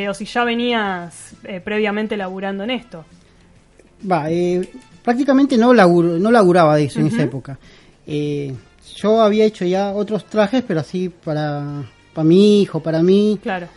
[0.08, 3.04] o si ya venías previamente laburando en esto.
[4.08, 4.30] Va,
[5.06, 7.58] prácticamente no, laburo, no laburaba de eso en esa época.
[8.08, 8.54] Eh,
[8.98, 13.68] yo había hecho ya otros trajes, pero así para, para mi hijo, para mí, Claro.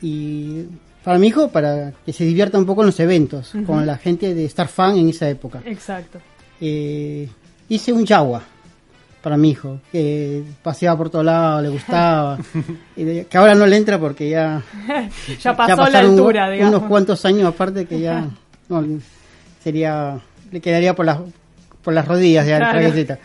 [0.00, 0.62] y
[1.04, 4.34] para mi hijo, para que se divierta un poco en los eventos, con la gente
[4.34, 5.60] de Star Fan en esa época.
[5.64, 6.18] Exacto.
[6.60, 7.28] Eh,
[7.68, 8.42] hice un Jawa
[9.22, 12.38] para mi hijo, que paseaba por todos lados, le gustaba,
[12.96, 14.62] que ahora no le entra porque ya,
[15.42, 16.76] ya pasó la altura, digamos.
[16.76, 18.28] unos cuantos años aparte que ya
[18.68, 18.84] no,
[19.62, 20.18] sería
[20.50, 21.18] le quedaría por las
[21.82, 22.80] por las rodillas ya Claro.
[22.80, 23.18] la trayectoria.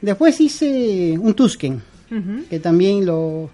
[0.00, 1.80] Después hice un Tusken,
[2.50, 3.48] que también lo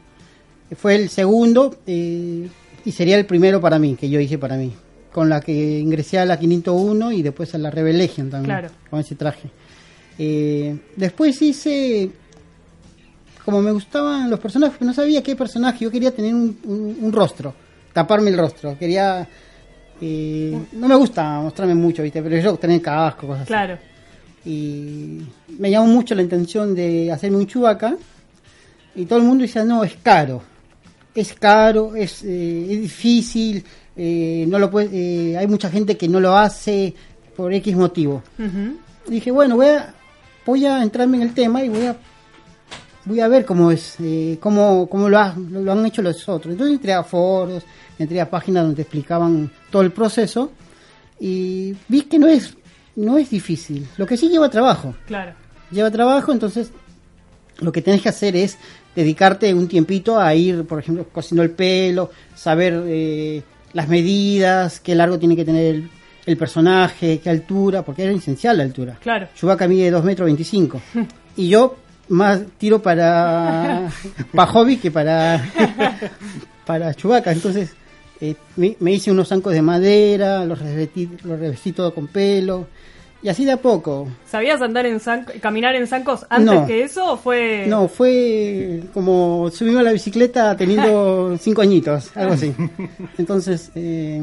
[0.77, 2.49] fue el segundo eh,
[2.85, 4.73] y sería el primero para mí, que yo hice para mí,
[5.13, 8.69] con la que ingresé a la 501 y después a la Rebel Legion también, Claro.
[8.89, 9.51] con ese traje.
[10.19, 12.11] Eh, después hice,
[13.45, 17.13] como me gustaban los personajes, no sabía qué personaje, yo quería tener un, un- un
[17.13, 17.55] rostro,
[17.93, 19.29] taparme el rostro, quería...
[20.01, 22.23] no me gusta mostrarme mucho, ¿viste?
[22.23, 23.49] Pero yo tener casco, cosas así.
[23.49, 23.79] Claro.
[24.45, 25.21] y
[25.59, 27.97] me llamó mucho la intención de hacerme un chubaca
[28.95, 30.43] y todo el mundo decía no es caro.
[31.15, 33.65] Es caro es, eh, es difícil
[33.97, 36.95] eh, no lo puede, eh, hay mucha gente que no lo hace
[37.37, 38.23] por x motivo
[39.09, 39.93] dije bueno voy a
[40.47, 41.97] voy a entrarme en el tema y voy a
[43.05, 46.53] voy a ver cómo es eh, cómo, cómo lo, ha- lo han hecho los otros
[46.53, 47.63] entonces entré a foros
[47.99, 50.51] entré a páginas donde explicaban todo el proceso
[51.19, 52.55] y vi que no es
[52.97, 55.33] no es difícil lo que sí lleva trabajo Claro.
[55.71, 56.71] lleva trabajo, entonces
[57.61, 58.57] lo que tenés que hacer es
[58.97, 63.43] dedicarte un tiempito a ir, por ejemplo, cosiendo el pelo, saber eh,
[63.75, 65.91] las medidas, qué largo tiene que tener el,
[66.25, 68.99] el personaje, qué altura, porque era esencial la altura.
[69.03, 69.29] Claro.
[69.35, 70.81] Chewbacca mide 2 metros 25.
[71.37, 71.77] y yo
[72.11, 73.89] más tiro para,
[74.35, 75.43] para hobby que para,
[76.67, 77.33] para Chewbacca.
[77.33, 77.73] Entonces
[78.21, 82.67] eh, me, me hice unos zancos de madera, los revestí, los revestí todo con pelo.
[83.23, 84.09] Y así de a poco.
[84.27, 86.67] ¿Sabías andar en zanc- caminar en zancos antes No.
[86.67, 87.67] que eso o fue...?
[87.69, 92.55] No, fue como subirme a la bicicleta teniendo cinco añitos, algo así.
[93.19, 94.23] Entonces, eh,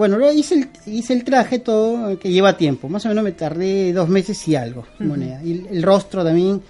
[0.00, 2.88] bueno, luego hice el, hice el traje todo, que lleva tiempo.
[2.88, 5.42] Más o menos me tardé dos meses y algo, moneda.
[5.44, 6.62] Y el, el rostro también,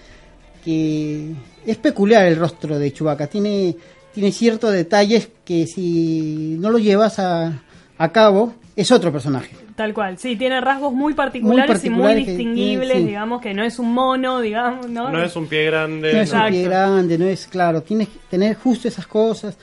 [0.65, 1.31] que
[1.65, 3.29] es peculiar el rostro de Chewbacca.
[3.29, 3.77] Tiene,
[4.13, 7.63] tiene ciertos detalles que si no lo llevas a,
[7.99, 9.55] a cabo, es otro personaje.
[9.77, 13.07] Tal cual, sí, tiene rasgos muy particulares, y muy que distinguibles, tiene, sí.
[13.07, 15.09] digamos, que no es un mono, digamos, ¿no?
[15.09, 16.13] No es un pie grande.
[16.13, 16.51] No es un Exacto.
[16.51, 19.57] pie grande, no es claro, tienes que tener justo esas cosas.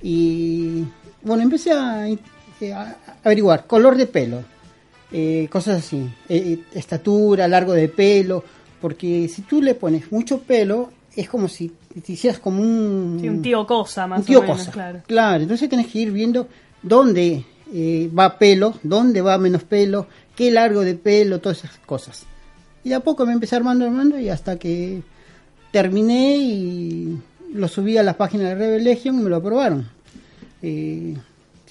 [0.00, 0.84] Y
[1.22, 2.06] bueno, empecé a,
[2.60, 2.74] eh,
[3.24, 4.42] averiguar color de pelo,
[5.12, 8.44] eh, cosas así, eh, estatura, largo de pelo,
[8.80, 11.72] porque si tú le pones mucho pelo, es como si
[12.04, 14.70] te hicieras como un, Sí, un tío cosa, más un tío o menos, cosa.
[14.70, 15.00] claro.
[15.06, 16.46] Claro, entonces tenés que ir viendo
[16.82, 20.06] dónde eh, va pelo, dónde va menos pelo,
[20.36, 22.24] qué largo de pelo, todas esas cosas.
[22.84, 25.02] Y de a poco me empecé armando, armando y hasta que
[25.72, 27.18] terminé y
[27.52, 29.88] lo subí a la página de Rebel Legion y me lo aprobaron.
[30.62, 31.16] Eh,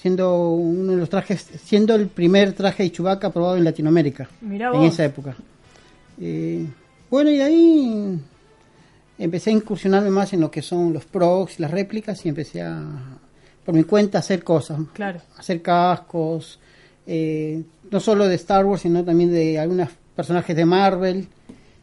[0.00, 4.66] siendo uno de los trajes, siendo el primer traje de Chewbacca aprobado en Latinoamérica Mirá
[4.68, 4.92] en vos.
[4.92, 5.34] esa época.
[6.20, 6.66] Eh,
[7.10, 8.18] bueno, y de ahí
[9.18, 12.84] empecé a incursionarme más en lo que son los procs, las réplicas y empecé a,
[13.64, 14.78] por mi cuenta, a hacer cosas.
[14.92, 15.20] Claro.
[15.36, 16.58] Hacer cascos,
[17.06, 21.26] eh, no solo de Star Wars, sino también de algunos personajes de Marvel.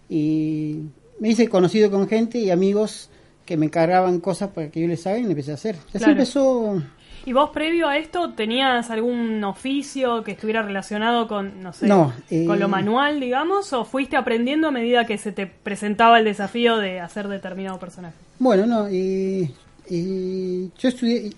[0.09, 0.81] Y
[1.19, 3.09] me hice conocido con gente y amigos
[3.45, 5.75] que me encargaban cosas para que yo les haga y empecé a hacer.
[5.89, 6.13] Así Claro.
[6.13, 6.83] empezó
[7.27, 12.13] ¿Y vos previo a esto tenías algún oficio que estuviera relacionado con, no sé, No,
[12.29, 16.25] eh, con lo manual, digamos, o fuiste aprendiendo a medida que se te presentaba el
[16.25, 18.15] desafío de hacer determinado personaje?
[18.37, 19.51] Bueno, no, y,
[19.89, 21.31] y yo estudié,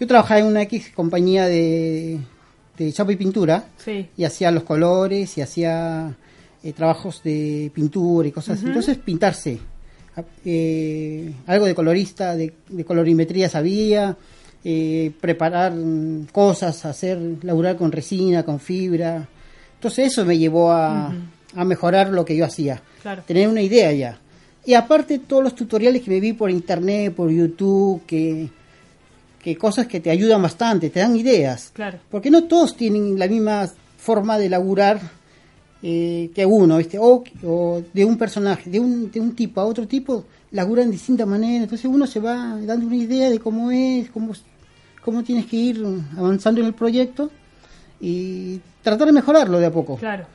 [0.00, 2.18] yo trabajaba en una X compañía de,
[2.78, 4.08] de chapa y pintura Sí.
[4.16, 6.14] y hacía los colores y hacía
[6.62, 8.62] eh, trabajos de pintura y cosas así.
[8.64, 8.68] Ujú.
[8.68, 9.58] Entonces pintarse,
[10.44, 14.16] eh, algo de colorista, de, de colorimetría sabía,
[14.64, 15.74] eh, preparar
[16.32, 19.28] cosas, hacer, laburar con resina, con fibra.
[19.74, 21.12] Entonces eso me llevó a,
[21.54, 23.22] a mejorar lo que yo hacía Claro.
[23.26, 24.18] tener una idea ya.
[24.64, 28.48] Y aparte todos los tutoriales que me vi por internet, por YouTube, que,
[29.42, 31.70] que cosas que te ayudan bastante, te dan ideas.
[31.74, 31.98] Claro.
[32.10, 34.98] Porque no todos tienen la misma forma de laburar
[35.82, 36.98] eh, que uno, ¿viste?
[36.98, 40.92] O, o de un personaje, de un, de un tipo a otro tipo, laburan de
[40.92, 41.64] distinta manera.
[41.64, 44.32] Entonces uno se va dando una idea de cómo es, cómo,
[45.04, 45.84] cómo tienes que ir
[46.16, 47.30] avanzando en el proyecto
[48.00, 49.96] y tratar de mejorarlo de a poco.
[49.96, 50.26] Claro.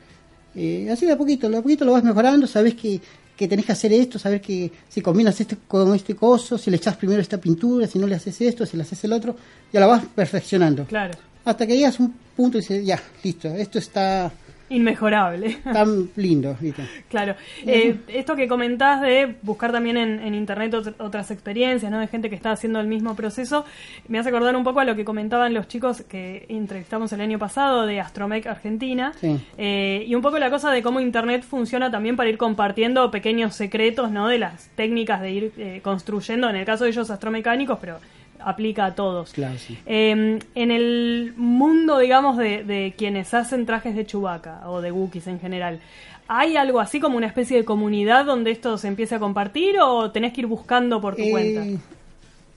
[0.54, 3.00] Eh, así de a poquito, de a poquito lo vas mejorando, sabes que,
[3.36, 6.76] que tenés que hacer esto, sabes que si combinas este con este coso, si le
[6.76, 9.36] echas primero esta pintura, si no le haces esto, si le haces el otro,
[9.72, 10.84] ya la vas perfeccionando.
[10.84, 11.18] Claro.
[11.44, 14.30] Hasta que llegas a un punto y dices, ya, listo, esto está
[14.70, 15.58] Inmejorable.
[15.64, 16.56] tan lindo.
[16.60, 16.82] ¿viste?
[17.08, 17.34] Claro.
[17.66, 21.98] Eh, esto que comentás de buscar también en, en internet ot- otras experiencias, ¿no?
[21.98, 23.64] De gente que está haciendo el mismo proceso,
[24.08, 27.38] me hace acordar un poco a lo que comentaban los chicos que entrevistamos el año
[27.38, 29.12] pasado de Astromec Argentina.
[29.20, 29.38] Sí.
[29.58, 33.54] Eh, y un poco la cosa de cómo internet funciona también para ir compartiendo pequeños
[33.54, 34.28] secretos, ¿no?
[34.28, 37.98] De las técnicas de ir eh, construyendo, en el caso de ellos astromecánicos, pero
[38.44, 39.32] aplica a todos.
[39.32, 39.78] Claro, sí.
[39.86, 45.26] Eh, en el mundo, digamos, de, de quienes hacen trajes de Chewbacca o de Wookiees
[45.26, 45.80] en general,
[46.28, 50.10] ¿hay algo así como una especie de comunidad donde esto se empiece a compartir o
[50.10, 51.66] tenés que ir buscando por tu Eh, cuenta?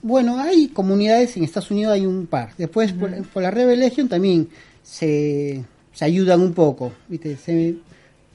[0.02, 2.50] Bueno, hay comunidades en Estados Unidos, hay un par.
[2.58, 4.48] Después, por, por la Rebel Legion también
[4.82, 6.92] se, se ayudan un poco.
[7.08, 7.36] ¿viste?
[7.36, 7.74] Se,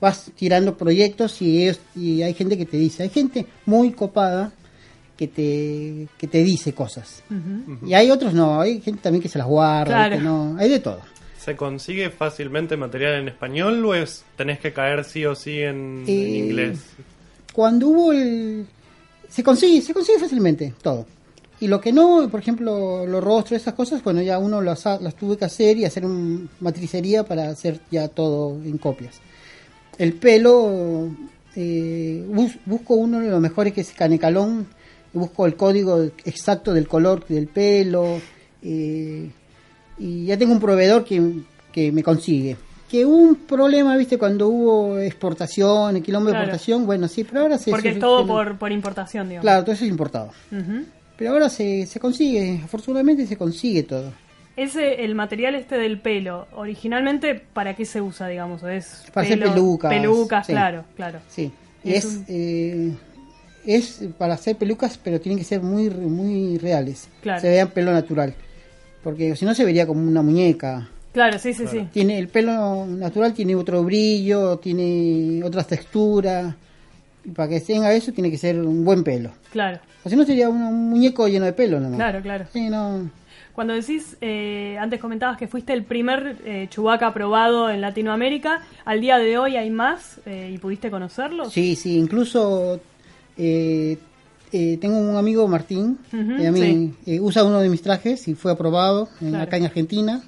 [0.02, 4.52] vas tirando proyectos y, ellos- y hay gente que te dice, hay gente muy copada
[5.20, 7.24] que te, que te dice cosas.
[7.86, 10.12] Y hay otros no, hay gente también que se las guarda, Claro.
[10.16, 10.24] ¿viste?
[10.24, 11.02] no, hay de todo.
[11.38, 16.04] ¿Se consigue fácilmente material en español o es tenés que caer sí o sí en,
[16.06, 16.80] en Eh, inglés?
[17.52, 18.66] Cuando hubo el...
[19.28, 21.06] Se consigue, se consigue fácilmente todo.
[21.60, 25.16] Y lo que no, por ejemplo, los rostros, esas cosas, bueno, ya uno las, las
[25.16, 29.20] tuve que hacer y hacer una matricería para hacer ya todo en copias.
[29.98, 31.10] El pelo,
[31.58, 34.68] eh, bus- busco uno de los mejores que es Canecalón,
[35.14, 38.22] busco el código exacto del color del pelo,
[38.62, 39.30] eh,
[39.98, 41.22] y ya tengo un proveedor que,
[41.72, 42.56] que me consigue.
[42.90, 46.40] Que hubo un problema, viste, cuando hubo exportación, el quilombo Claro.
[46.40, 49.44] de exportación, bueno, sí, pero ahora se Porque es todo por, por importación, digamos.
[49.44, 50.32] Claro, todo eso es importado.
[51.18, 54.12] Pero ahora se, se consigue, afortunadamente se consigue todo.
[54.56, 58.64] Ese, el material este del pelo, originalmente, ¿para qué se usa, digamos?
[58.64, 60.52] ¿Es Para hacer pelo- pelucas, Pelucas, sí.
[60.54, 61.20] claro, claro.
[61.30, 61.52] Sí,
[61.84, 62.92] Es es, un- eh,
[63.76, 67.08] es para hacer pelucas, pero tienen que ser muy, muy reales.
[67.22, 67.40] Claro.
[67.42, 68.34] Se vean pelo natural.
[69.04, 70.90] Porque si no se vería como una muñeca.
[71.14, 71.88] Claro, sí, sí, sí.
[71.92, 76.54] Tiene el pelo natural tiene otro brillo, tiene otras texturas.
[77.24, 79.32] Y para que tenga eso tiene que ser un buen pelo.
[79.52, 81.98] Claro, O si no sería un, un muñeco lleno de pelo nomás.
[81.98, 82.46] claro, claro.
[82.52, 83.10] Sí, no.
[83.54, 89.02] Cuando decís, eh, antes comentabas que fuiste el primer eh, Chewbacca aprobado en Latinoamérica, al
[89.02, 91.52] día de hoy hay más eh, y pudiste conocerlos.
[91.52, 92.80] Sí, sí, incluso
[93.40, 93.98] eh,
[94.52, 98.36] eh, tengo un amigo, Martín, Ujú, a mí, eh, usa uno de mis trajes y
[98.36, 99.44] fue aprobado en- Claro.
[99.46, 100.22] acá en Argentina.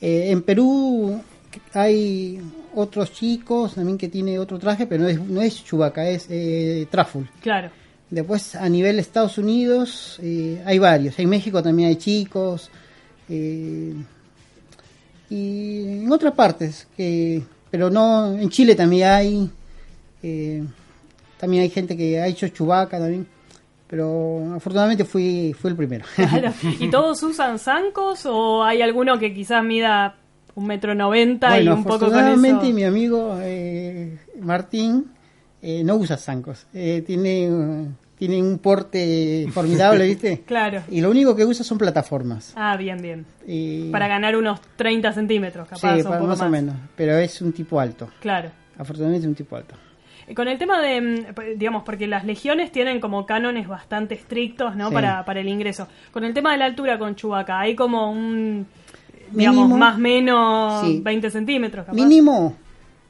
[0.00, 1.20] Eh, en Perú
[1.72, 2.40] hay
[2.74, 6.86] otros chicos también que tiene otro traje, pero no es, no es Chewbacca, es eh,
[6.90, 7.26] Truffle.
[7.40, 7.70] Claro,
[8.10, 12.70] Después a nivel Estados Unidos eh, hay varios, en México también hay chicos
[13.28, 13.94] eh,
[15.30, 19.50] y en otras partes, que, pero no, en Chile también hay,
[21.38, 23.26] también hay gente que ha hecho Chubaca también,
[23.86, 26.04] pero afortunadamente fui, fui el primero.
[26.16, 26.52] claro.
[26.80, 30.16] ¿Y todos usan zancos o hay alguno que quizás mida
[30.54, 32.74] un metro noventa y un poco con afortunadamente eso?
[32.74, 35.06] mi amigo eh, Martín
[35.60, 40.42] eh, no usa zancos, eh, tiene, tiene un porte formidable, ¿viste?
[40.46, 40.82] Claro.
[40.90, 42.52] Y lo único que usa son plataformas.
[42.54, 43.26] Ah, bien, bien.
[43.46, 46.74] Y- Para ganar unos 30 centímetros, capaz, sí, o un para- poco más, o menos.
[46.96, 48.08] Pero es un tipo alto.
[48.20, 48.50] Claro.
[48.78, 49.74] Afortunadamente es un tipo alto.
[50.34, 54.88] Con el tema de, mm, digamos, porque las legiones tienen como cánones bastante estrictos, ¿no?
[54.88, 54.94] Sí.
[54.94, 55.88] Para, para el ingreso.
[56.12, 58.66] Con el tema de la altura con Chubaca, hay como un,
[59.32, 59.76] digamos, Mínimo.
[59.78, 61.00] más menos Sí.
[61.02, 61.94] 20 centímetros, capaz.
[61.96, 62.56] Mínimo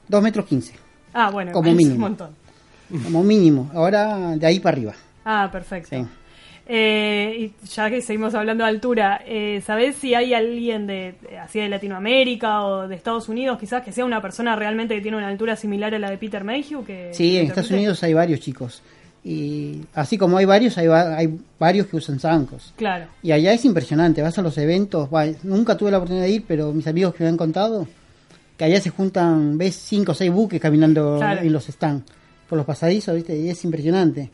[0.08, 0.74] 2 metros 15.
[1.12, 1.94] Ah, bueno, como es mínimo.
[1.94, 2.30] un montón.
[3.04, 3.70] Como mínimo.
[3.74, 4.92] Ahora de ahí para arriba.
[5.24, 5.88] Ah, perfecto.
[5.90, 6.04] Sí.
[6.66, 11.60] Eh, y ya que seguimos hablando de altura, eh, ¿sabés si hay alguien de así
[11.60, 15.28] de Latinoamérica o de Estados Unidos, quizás que sea una persona realmente que tiene una
[15.28, 16.84] altura similar a la de Peter Mayhew?
[16.84, 17.70] Que, Sí, en Estados?
[17.70, 18.82] Unidos hay varios chicos.
[19.22, 22.72] Y así como hay varios, hay, va- hay varios que usan zancos.
[22.76, 26.30] Claro, Y allá es impresionante, vas a los eventos, va, nunca tuve la oportunidad de
[26.32, 27.86] ir, pero mis amigos que me han contado,
[28.58, 31.40] que allá se juntan, ves cinco o seis buques caminando Claro.
[31.40, 32.04] en los stands,
[32.48, 33.36] por los pasadizos, ¿viste?
[33.36, 34.30] Y es impresionante.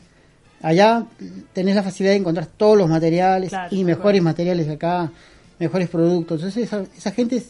[0.63, 1.05] Allá
[1.53, 5.11] tenés la facilidad de encontrar todos los materiales Claro, y mejores materiales acá,
[5.59, 6.39] mejores productos.
[6.41, 7.41] Entonces esa, esa gente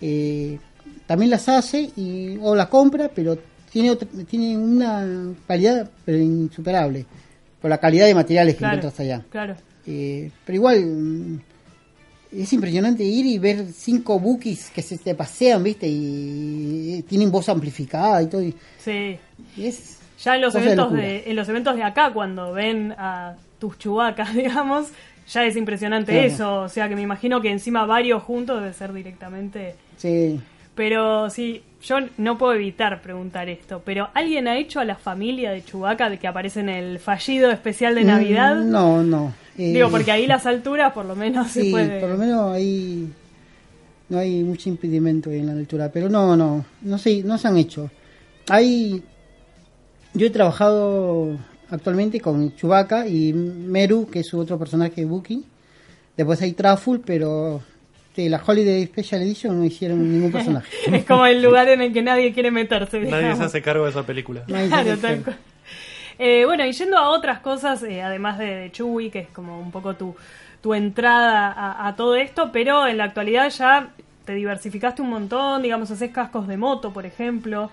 [0.00, 0.58] eh,
[1.06, 3.36] también las hace y, o la compra, pero
[3.72, 7.04] tiene, otra- tiene una calidad pero insuperable
[7.60, 9.24] por la calidad de materiales que claro, encuentras allá.
[9.30, 9.56] claro.
[9.88, 11.40] Eh, pero igual mm,
[12.32, 15.86] es impresionante ir y ver cinco bookies que se te pasean, ¿viste?
[15.88, 18.42] Y, tienen voz amplificada y todo.
[18.42, 19.16] y- Sí.
[19.56, 22.94] y es Ya en los cosa eventos de, en los eventos de acá, cuando ven
[22.98, 24.88] a tus chubacas, digamos,
[25.28, 26.62] ya es impresionante eso.
[26.62, 29.74] O sea que me imagino que encima varios juntos debe ser directamente.
[29.96, 30.40] Sí.
[30.74, 33.80] Pero sí, yo no puedo evitar preguntar esto.
[33.84, 37.50] Pero ¿alguien ha hecho a la familia de Chubaca de que aparece en el fallido
[37.50, 38.56] especial de Navidad?
[38.56, 39.34] Mm, No, no.
[39.58, 41.98] Eh, Digo, porque ahí las alturas por lo menos se Sí, puede.
[42.00, 43.08] por lo menos ahí
[44.10, 47.56] no hay mucho impedimento en la altura, pero no, no, no sé, no se han
[47.56, 47.90] hecho.
[48.50, 49.02] Hay,
[50.14, 51.36] yo he trabajado
[51.70, 55.44] actualmente con Chewbacca y Meru, que es su otro personaje Buki.
[56.16, 57.62] Después hay Truffle, pero
[58.16, 60.68] de la Holiday Special Edition no hicieron ningún personaje.
[60.96, 62.98] es como el lugar en el que nadie quiere meterse.
[63.00, 63.40] Nadie se digamos.
[63.40, 64.44] hace cargo de esa película.
[64.44, 65.36] Claro, tal cual.
[66.18, 69.60] Eh, bueno, y yendo a otras cosas, eh, además de, de Chewie, que es como
[69.60, 70.16] un poco tu,
[70.62, 73.90] tu entrada a, a todo esto, pero en la actualidad ya
[74.24, 77.70] te diversificaste un montón, digamos, haces cascos de moto, por ejemplo.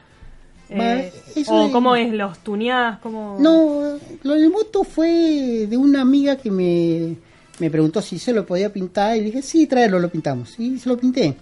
[0.70, 1.12] Eh,
[1.48, 3.38] o de- cómo es, los tuneás, cómo...
[3.40, 7.16] No, lo del moto fue de una amiga que me,
[7.60, 10.60] me preguntó si se lo podía pintar y dije, sí, tráelo, lo pintamos.
[10.60, 11.36] Y se lo pinté.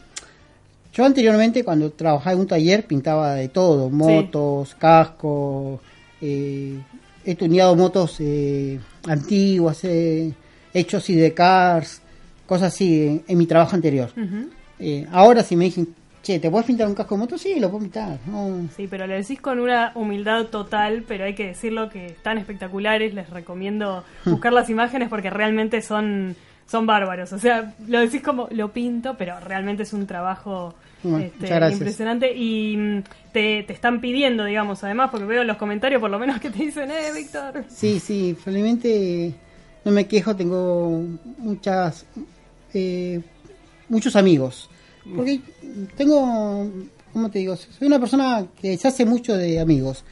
[0.93, 5.79] Yo anteriormente, cuando trabajaba en un taller, pintaba de todo, motos, cascos,
[6.19, 6.77] eh,
[7.23, 10.33] he tuneado motos eh, antiguas, eh,
[10.73, 12.01] he hecho así de cars,
[12.45, 14.09] cosas así en, en mi trabajo anterior.
[15.11, 15.87] Ahora si me dicen,
[16.21, 17.37] che, ¿te puedes pintar un casco de moto?
[17.37, 18.19] Sí, lo puedo pintar.
[18.27, 22.37] No, Sí, pero lo decís con una humildad total, pero hay que decirlo que están
[22.37, 26.35] espectaculares, les recomiendo buscar las imágenes porque realmente son,
[26.67, 27.33] son bárbaros.
[27.33, 32.35] O sea, lo decís como lo pinto, pero realmente es un trabajo Bueno, este, impresionante
[32.35, 36.19] y mm, te, te están pidiendo, digamos, además, porque veo en los comentarios por lo
[36.19, 37.65] menos que te dicen, eh, Víctor.
[37.67, 39.33] Sí, sí, felizmente
[39.83, 41.03] no me quejo, tengo
[41.39, 42.05] muchas,
[42.73, 43.21] eh,
[43.89, 44.69] muchos amigos.
[45.15, 45.41] Porque
[45.97, 46.69] tengo,
[47.13, 47.55] ¿cómo te digo?
[47.55, 50.03] Soy una persona que se hace mucho de amigos,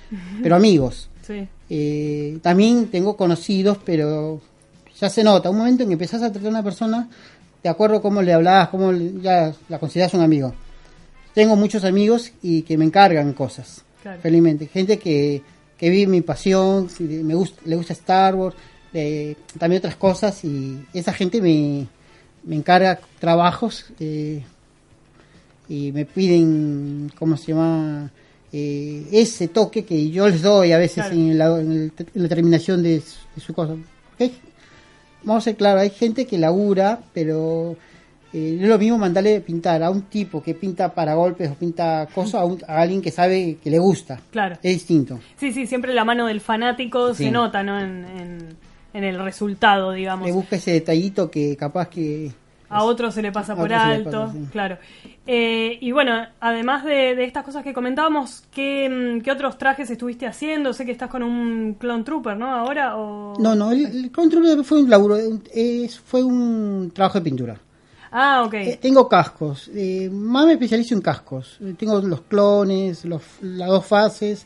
[0.41, 1.09] pero amigos.
[1.25, 4.41] Sí, Eh, también tengo conocidos, pero
[4.99, 5.51] ya se nota.
[5.51, 7.07] Un momento en que empezás a tratar a una persona,
[7.61, 10.53] de acuerdo a cómo le hablabas, cómo ya la consideras un amigo.
[11.35, 14.19] Tengo muchos amigos y que me encargan cosas, Claro.
[14.21, 14.65] felizmente.
[14.67, 15.43] Gente que,
[15.77, 18.55] que vive mi pasión, si me gusta, le gusta Star Wars,
[18.93, 21.85] eh, también otras cosas, y esa gente me,
[22.43, 24.43] me encarga trabajos eh,
[25.69, 28.09] y me piden, ¿cómo se llama?
[28.51, 31.13] Eh, ese toque que yo les doy a veces Claro.
[31.13, 33.75] en, la, en el- en la terminación de, su- de su cosa.
[35.23, 37.75] Vamos a ser claros, hay gente que labura, pero
[38.33, 41.55] eh, no es lo mismo mandarle pintar a un tipo que pinta para golpes o
[41.55, 44.19] pinta cosas a, un- a alguien que sabe que le gusta.
[44.31, 44.55] Claro.
[44.63, 45.19] Es distinto.
[45.37, 47.79] Sí, sí, siempre la mano del fanático se nota, ¿no?
[47.79, 50.25] En, en- en el resultado, digamos.
[50.25, 52.31] Le busca ese detallito que capaz que...
[52.69, 54.47] A otro se le pasa por alto, pasa, sí.
[54.51, 54.77] claro.
[55.25, 59.89] Eh, y bueno, además de, de estas cosas que comentábamos, ¿qué, mm, ¿qué otros trajes
[59.89, 60.71] estuviste haciendo?
[60.73, 62.53] Sé que estás con un Clone Trooper, ¿no?
[62.53, 63.33] Ahora o...
[63.39, 65.17] No, no, el, el control fue un laburo,
[65.51, 67.59] es, fue un trabajo de pintura.
[68.11, 68.53] Ah, ok.
[68.55, 71.59] Eh, tengo cascos, eh, más me especializo en cascos.
[71.77, 74.45] Tengo los clones, los, las dos fases,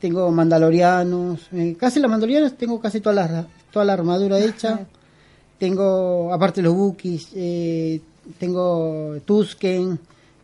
[0.00, 4.86] tengo mandalorianos, eh, casi los mandalorianos tengo casi toda la, toda la armadura hecha.
[5.58, 8.00] Tengo, aparte los Wookiees, eh,
[8.38, 9.98] tengo Tusken,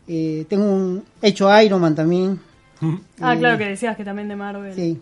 [0.07, 2.39] eh, tengo un hecho Iron Man también.
[3.21, 4.73] ah, eh, claro que decías que también de Marvel.
[4.73, 4.99] Sí.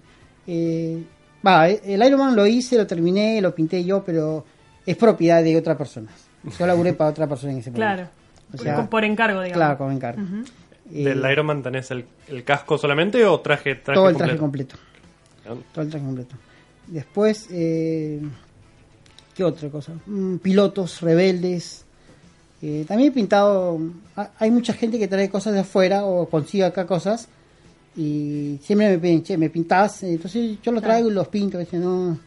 [0.48, 1.04] Eh,
[1.46, 4.44] va, el Iron Man lo hice, lo terminé, lo pinté yo, pero
[4.86, 6.10] es propiedad de otra persona.
[6.60, 7.96] Yo laburé para otra persona en ese momento.
[7.96, 8.10] Claro.
[8.54, 9.58] O sea, por, por encargo, digamos.
[9.58, 10.22] Claro, con encargo.
[10.92, 14.38] Eh, ¿Del Iron Man tenés el, el casco solamente o traje, traje todo el traje
[14.38, 14.76] completo?
[14.76, 15.66] completo.
[15.72, 16.36] Todo el traje completo.
[16.88, 18.20] Después, eh,
[19.42, 19.94] ¿qué otra cosa?
[20.06, 21.84] Mm, pilotos rebeldes.
[22.62, 23.80] Eh, también he pintado.
[24.16, 27.28] ha- Hay mucha gente que trae cosas de afuera o consigue acá cosas.
[27.98, 30.04] Y siempre me piden, che, me pintás.
[30.04, 31.58] Entonces yo lo traigo y los pinto.
[31.58, 31.78] ¿viste?
[31.78, 32.18] No,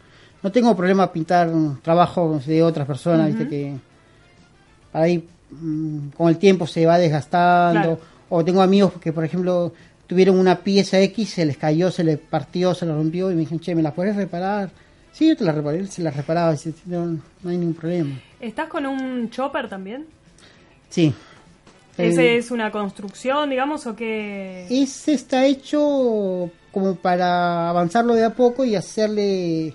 [0.42, 1.50] no tengo problema pintar
[1.82, 3.28] trabajos de otras personas.
[3.28, 3.48] ¿viste?
[3.48, 3.74] Que
[4.92, 7.80] para ahí mm, con el tiempo se va desgastando.
[7.80, 7.98] Claro.
[8.28, 9.72] O tengo amigos que, por ejemplo,
[10.08, 13.40] tuvieron una pieza X, se les cayó, se les partió, se les rompió y me
[13.40, 14.70] dijeron, che, ¿me la puedes reparar?
[15.14, 16.56] Sí, yo te la reparé, se la reparaba,
[16.86, 18.20] no, no hay ningún problema.
[18.40, 20.06] ¿Estás con un chopper también?
[20.90, 21.14] Sí.
[21.96, 24.66] ¿Ese es una construcción, digamos, o qué?
[24.68, 29.72] Ese está hecho como para avanzarlo de a poco y hacerle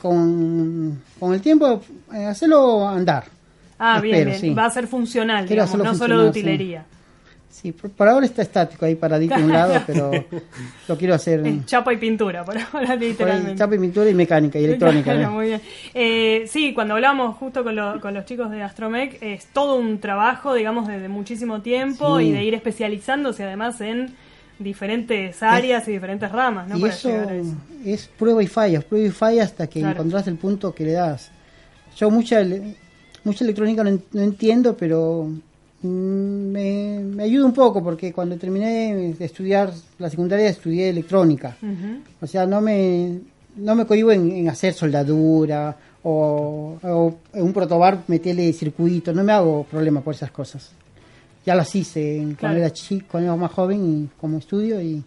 [0.00, 1.82] con, con el tiempo,
[2.14, 3.24] eh, hacerlo andar.
[3.76, 4.40] Ah, bien, espero, bien.
[4.40, 4.54] sí.
[4.54, 6.76] Va a ser funcional, digamos, no solo de sí.
[7.50, 10.10] Sí, por, por ahora está estático ahí paradito en un lado, pero
[10.86, 11.42] lo quiero hacer.
[11.64, 13.56] Chapa y pintura, por ahora, por literalmente.
[13.56, 15.12] chapa y pintura y mecánica y electrónica.
[15.12, 15.34] Claro, ¿no?
[15.34, 15.60] muy bien.
[15.94, 19.98] Eh, sí, cuando hablamos justo con, lo- con los chicos de Astromech, es todo un
[19.98, 22.26] trabajo, digamos, de, de muchísimo tiempo Sí.
[22.26, 24.14] y de ir especializándose además en
[24.58, 26.76] diferentes áreas y diferentes ramas, ¿no?
[26.76, 29.94] y Para eso, a es prueba y falla, prueba y falla hasta que Claro.
[29.94, 31.30] encontrás el punto que le das.
[31.96, 32.40] Yo mucha
[33.24, 35.28] mucha electrónica no, en- no entiendo, pero
[35.82, 41.56] me, me ayuda un poco porque cuando terminé de estudiar la secundaria estudié electrónica.
[42.20, 43.18] O sea, no me
[43.56, 49.24] no me cohibo en, en hacer soldadura o, o en un protobar meterle circuitos, no
[49.24, 50.70] me hago problema por esas cosas.
[51.44, 52.36] Ya las hice Claro.
[52.40, 55.02] cuando era chico, cuando era más joven y como estudio y,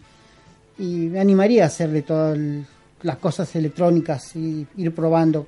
[0.78, 2.38] y me animaría a hacerle todas
[3.02, 5.46] las cosas electrónicas y ir probando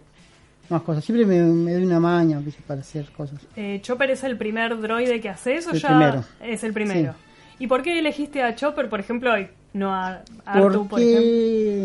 [0.69, 1.05] más cosas.
[1.05, 2.63] Siempre me, me doy una maña ¿viste?
[2.67, 3.39] para hacer cosas.
[3.57, 6.25] Eh, ¿Chopper es el primer droide que haces o El ya primero.
[6.43, 7.15] es el primero?
[7.59, 11.21] ¿Y por qué elegiste a Chopper, por ejemplo, y no a Artu, por ejemplo?
[11.21, 11.85] Porque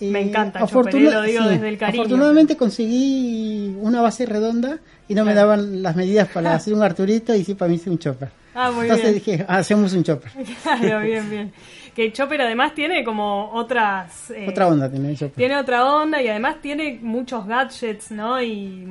[0.00, 2.02] eh, Me encanta Chopper, eh, lo digo desde el cariño.
[2.02, 4.78] Afortunadamente conseguí una base redonda
[5.08, 5.48] y no me Claro.
[5.48, 8.30] daban las medidas para hacer un Arturito y sí para mí hice un chopper.
[8.56, 9.14] Ah, muy Entonces bien.
[9.14, 10.30] dije, "Ah, hacemos un chopper.
[10.62, 11.52] Claro, bien, bien.
[11.94, 14.30] Que Chopper además tiene como otras...
[14.32, 15.36] eh, Otra onda tiene chopper.
[15.36, 18.42] Tiene otra onda y además tiene muchos gadgets, ¿no?
[18.42, 18.86] Y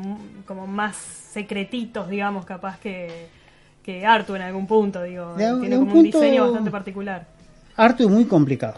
[0.45, 3.28] como más secretitos, digamos, capaz que,
[3.84, 5.34] que Artu en algún punto, digo.
[5.36, 7.26] De- tiene de como un punto- diseño bastante particular.
[7.76, 8.76] Artu es muy complicado.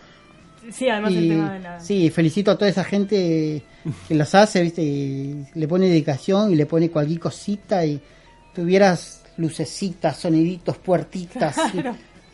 [0.71, 1.79] Sí, además el tema de la...
[1.79, 3.61] Sí, felicito a toda esa gente
[4.07, 4.81] que los hace, ¿viste?
[4.81, 8.01] Y le pone dedicación y le pone cualquier cosita y
[8.55, 11.55] tuvieras lucecitas, soniditos, puertitas.
[11.75, 11.83] y-.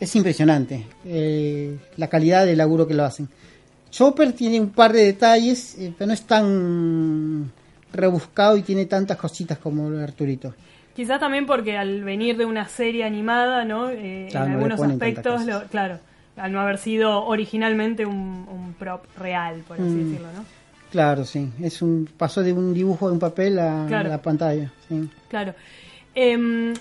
[0.02, 3.28] es impresionante eh, la calidad del laburo que lo hacen.
[3.90, 7.52] Chopper tiene un par de detalles, eh, pero no es tan
[7.92, 10.54] rebuscado y tiene tantas cositas como Arturito.
[10.96, 13.90] Quizás también porque al venir de una serie animada, ¿no?
[13.90, 15.98] Eh, Claro, en no algunos aspectos, lo- claro,
[16.36, 20.04] al no haber sido originalmente un, un prop real, por así Mm.
[20.04, 20.44] decirlo, ¿no?
[20.90, 21.48] Claro, sí.
[21.62, 24.08] Es un pasó de un dibujo de un papel a Claro.
[24.08, 24.70] la pantalla.
[24.88, 25.08] Sí.
[25.28, 25.54] Claro.
[26.14, 26.74] Em,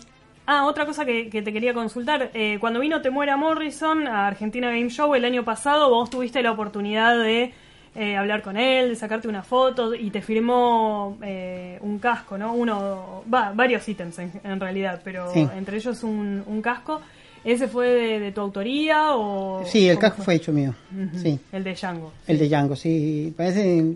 [0.48, 2.32] ah, otra cosa que, que te quería consultar.
[2.34, 6.52] Eh, cuando vino Temuera Morrison a Argentina Game Show el año pasado, vos tuviste la
[6.52, 7.54] oportunidad de
[7.96, 12.54] eh, hablar con él, de sacarte una foto y te firmó eh, un casco, ¿no?
[12.54, 15.48] Uno, va, varios ítems en, en realidad, pero Sí.
[15.56, 17.02] entre ellos un, un casco.
[17.44, 19.64] ¿Ese fue de, de tu autoría o...?
[19.66, 20.76] Sí, el casco fue hecho mío.
[21.16, 22.14] Sí, El de Django.
[22.28, 23.34] el de Django, sí.
[23.36, 23.96] Parece.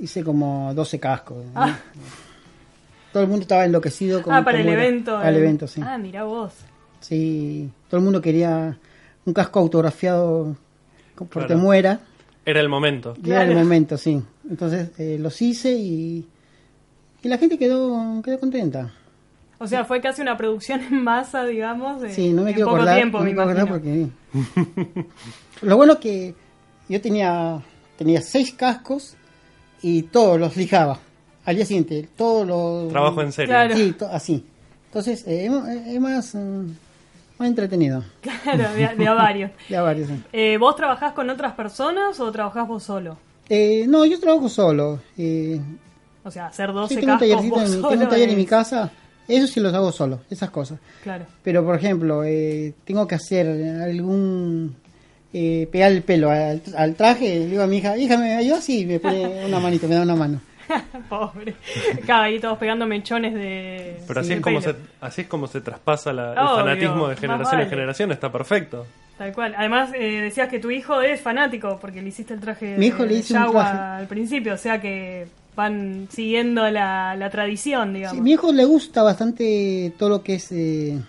[0.00, 1.44] Hice como 12 cascos.
[1.54, 1.76] ¿no?
[3.18, 5.16] Todo el mundo estaba enloquecido con Ah, para el evento.
[5.16, 5.38] Para el eh.
[5.40, 5.80] evento, sí.
[5.84, 6.52] Ah, mira vos.
[7.00, 8.78] Sí, todo el mundo quería
[9.24, 10.56] un casco autografiado
[11.16, 11.48] por Claro.
[11.48, 11.98] Temuera.
[12.46, 13.16] Era el momento.
[13.26, 14.22] Era el momento, sí.
[14.48, 16.24] Entonces eh, los hice y,
[17.24, 18.92] y la gente quedó, quedó contenta.
[19.58, 22.00] O sea, fue casi una producción en masa, digamos.
[22.00, 22.96] de- Sí, no me en quiero poco acordar.
[22.98, 24.10] tiempo, no me me quiero acordar imagino.
[24.92, 25.04] porque...
[25.66, 26.36] Lo bueno que
[26.88, 27.60] yo tenía,
[27.96, 29.16] tenía seis cascos
[29.82, 31.00] y todos los lijaba.
[31.48, 32.88] Al día siguiente, todos los...
[32.92, 33.48] Trabajo en serio.
[33.54, 33.74] Claro.
[33.74, 34.44] Sí, to- así.
[34.88, 36.66] Entonces, eh, es, es más, mm,
[37.38, 38.04] más entretenido.
[38.20, 39.50] Claro, de, a- de a varios.
[39.70, 40.08] Varios.
[40.08, 40.22] sí.
[40.32, 43.16] Eh, ¿Vos trabajás con otras personas o trabajás vos solo?
[43.48, 45.00] Eh, no, yo trabajo solo.
[45.16, 45.58] Eh,
[46.22, 48.28] O sea, hacer 12 sí, tengo un, cascos tallercito vos en, solo tengo un taller
[48.28, 48.90] en mi casa.
[49.26, 50.78] Eso sí los hago solo, esas cosas.
[51.02, 51.24] Claro.
[51.42, 53.46] Pero, por ejemplo, eh, tengo que hacer
[53.82, 54.76] algún...
[55.32, 58.64] Eh, pegar el pelo al, al traje, le digo a mi hija, hija, ¿me ayudas?
[58.64, 60.40] Sí, me pone una manito, me da una mano.
[61.08, 61.54] Pobre.
[62.04, 64.00] Claro, ahí todos pegando mechones de.
[64.06, 67.16] Pero así, es como se, así es como se traspasa la- el Obvio, fanatismo de
[67.16, 68.12] generación en generación.
[68.12, 68.86] Está perfecto.
[69.16, 69.54] Tal cual.
[69.56, 73.02] Además, eh, decías que tu hijo es fanático porque le hiciste el traje Mi hijo
[73.02, 73.78] de, le de un traje.
[73.78, 78.16] al principio, o sea que van siguiendo la, la tradición, digamos.
[78.16, 81.00] Sí, mi hijo le gusta bastante todo lo que es, eh,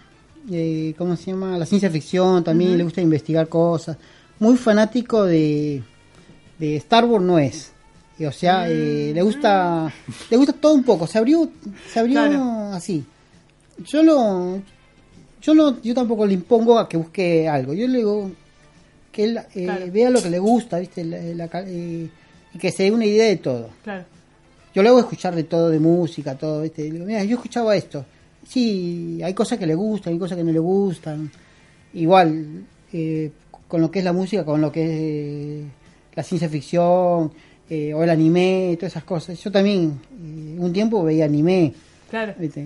[0.51, 1.55] eh, ¿cómo se llama?
[1.59, 3.95] La ciencia ficción, también le gusta investigar cosas.
[4.39, 5.83] Muy fanático de,
[6.57, 7.73] de Star Wars no es.
[8.19, 9.91] Y, o sea, eh, le gusta
[10.29, 11.07] le gusta todo un poco.
[11.07, 11.49] Se abrió,
[11.91, 12.73] se abrió Claro.
[12.73, 13.03] así.
[13.85, 14.61] Yo lo,
[15.41, 17.73] yo no, yo tampoco le impongo a que busque algo.
[17.73, 18.31] Yo le digo
[19.11, 19.85] que él eh, Claro.
[19.91, 22.09] vea lo que le gusta, viste, La- eh,
[22.53, 23.69] y que se dé una idea de todo.
[23.83, 24.03] Claro.
[24.75, 26.83] Yo le hago escuchar de todo, de música, todo, ¿viste?
[26.83, 28.05] Le digo, mira, yo escuchaba esto.
[28.47, 31.31] Sí, hay cosas que le gustan, hay cosas que no le gustan.
[31.93, 32.63] Igual,
[32.93, 33.31] eh,
[33.67, 35.63] con lo que es la música, con lo que es eh,
[36.15, 37.31] la ciencia ficción,
[37.69, 39.41] eh, o el anime, todas esas cosas.
[39.43, 41.73] Yo también, eh, un tiempo veía anime.
[42.09, 42.33] Claro.
[42.37, 42.65] ¿viste?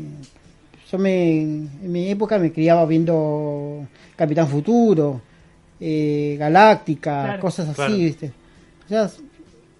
[0.91, 3.85] Yo me, en mi época me criaba viendo
[4.15, 5.21] Capitán Futuro,
[5.79, 7.41] eh, Galáctica, Claro.
[7.41, 7.95] cosas así, Claro.
[7.97, 8.31] ¿viste?
[8.85, 9.09] O sea,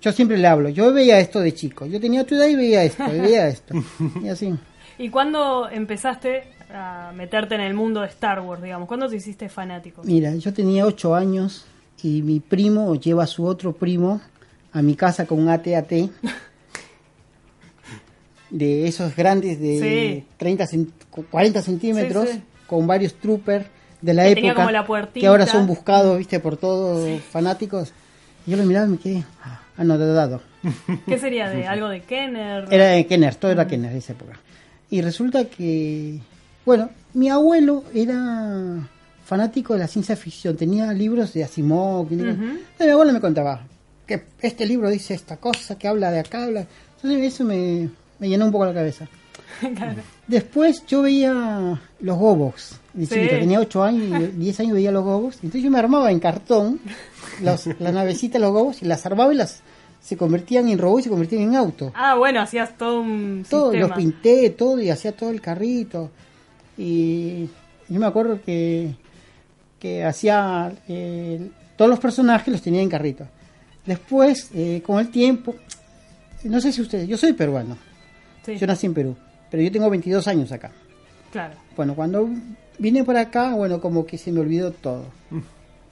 [0.01, 2.84] yo siempre le hablo, yo veía esto de chico, yo tenía tu edad y veía
[2.84, 3.74] esto, y veía esto,
[4.24, 4.53] y así.
[4.97, 6.43] ¿Y cuándo empezaste
[6.74, 8.88] a meterte en el mundo de Star Wars, digamos?
[8.88, 10.01] ¿Cuándo te hiciste fanático?
[10.03, 11.65] Mira, yo tenía ocho años
[12.01, 14.19] y mi primo lleva a su otro primo
[14.74, 16.09] a mi casa con un AT-AT
[18.49, 20.28] de esos grandes de Sí.
[20.38, 20.91] 30 cent-
[21.32, 22.43] 40 centímetros Sí, sí.
[22.67, 23.65] con varios troopers
[24.01, 27.93] de la Que época como la que ahora son buscados, viste, por todos fanáticos.
[28.45, 29.24] Y yo lo miraba y me quedé
[29.78, 30.41] anodado.
[31.07, 32.67] ¿Qué sería de algo de Kenner?
[32.69, 34.34] Era de Kenner, todo era Kenner de esa época.
[34.89, 36.19] Y resulta que,
[36.65, 38.88] bueno, mi abuelo era
[39.26, 42.07] fanático de la ciencia ficción, tenía libros de Asimov.
[42.11, 42.38] Entonces
[42.80, 43.65] mi abuelo me contaba
[44.08, 46.66] que este libro dice esta cosa, que habla de acá, habla.
[46.95, 47.89] Entonces eso me,
[48.20, 49.08] me llenó un poco la cabeza.
[49.76, 50.01] Claro.
[50.28, 52.18] Después yo veía los
[52.97, 53.06] Sí.
[53.08, 55.36] chiquito, tenía 8 años y 10 años veía los Gobox.
[55.38, 56.80] Entonces yo me armaba en cartón
[57.41, 59.62] los, las navecitas, los Gobox, y las armaba y las
[60.01, 61.91] se convertían en robots y se convertían en autos.
[61.95, 63.88] Ah, bueno, hacías todo un Todo, sistema.
[63.88, 66.10] los pinté, todo, y hacía todo el carrito.
[66.78, 67.45] Y
[67.88, 68.95] yo me acuerdo que,
[69.80, 73.26] que hacía eh, todos los personajes los tenía en carrito.
[73.86, 75.56] Después, eh, con el tiempo,
[76.44, 77.78] no sé si ustedes, yo soy peruano,
[78.46, 79.16] Sí, yo nací en Perú,
[79.52, 80.72] pero yo tengo 22 años acá.
[81.32, 81.56] claro.
[81.76, 82.30] Bueno, cuando
[82.80, 85.06] vine por acá, bueno, como que se me olvidó todo.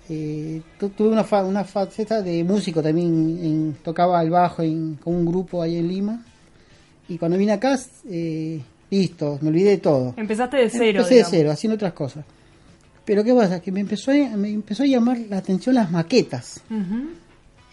[0.10, 3.08] Eh, tu- tuve una, fa- una faceta de músico también,
[3.42, 6.24] en- tocaba el bajo en, con un grupo ahí en Lima.
[7.08, 7.80] Y cuando vine acá,
[8.10, 10.14] eh, listo, me olvidé de todo.
[10.18, 12.26] Empezaste de cero, Empecé de cero, haciendo otras cosas.
[13.06, 13.60] Pero ¿qué pasa?
[13.62, 16.62] Que me empezó, a, me empezó a llamar la atención las maquetas.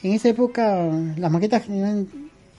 [0.02, 0.86] En esa época
[1.16, 2.06] las maquetas eran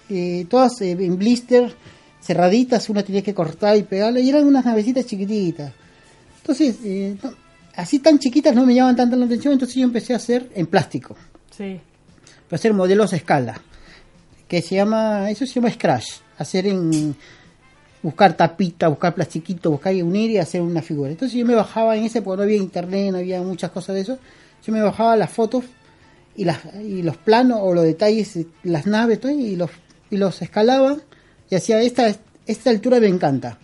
[0.09, 1.73] eh, todas eh, en blister,
[2.21, 5.71] cerraditas, una tenía que cortar y pegarle, y eran unas navecitas chiquititas.
[6.41, 7.33] Entonces, eh, no-
[7.75, 10.65] así tan chiquitas no me llamaban tanto la atención, entonces yo empecé a hacer en
[10.67, 11.15] plástico,
[11.55, 11.79] Sí.
[12.51, 13.61] a hacer modelos a escala,
[14.47, 17.15] que se llama, eso se llama scratch, hacer en
[18.01, 21.11] buscar tapita, buscar plastiquito, buscar y unir y hacer una figura.
[21.11, 24.01] Entonces yo me bajaba en ese, porque no había internet, no había muchas cosas de
[24.01, 24.17] eso,
[24.65, 25.63] yo me bajaba las fotos
[26.41, 29.69] y, las, y los planos o los detalles, las naves, todo, y los,
[30.09, 30.97] y los escalaba
[31.49, 32.15] y hacía esta,
[32.45, 33.57] esta altura me encanta.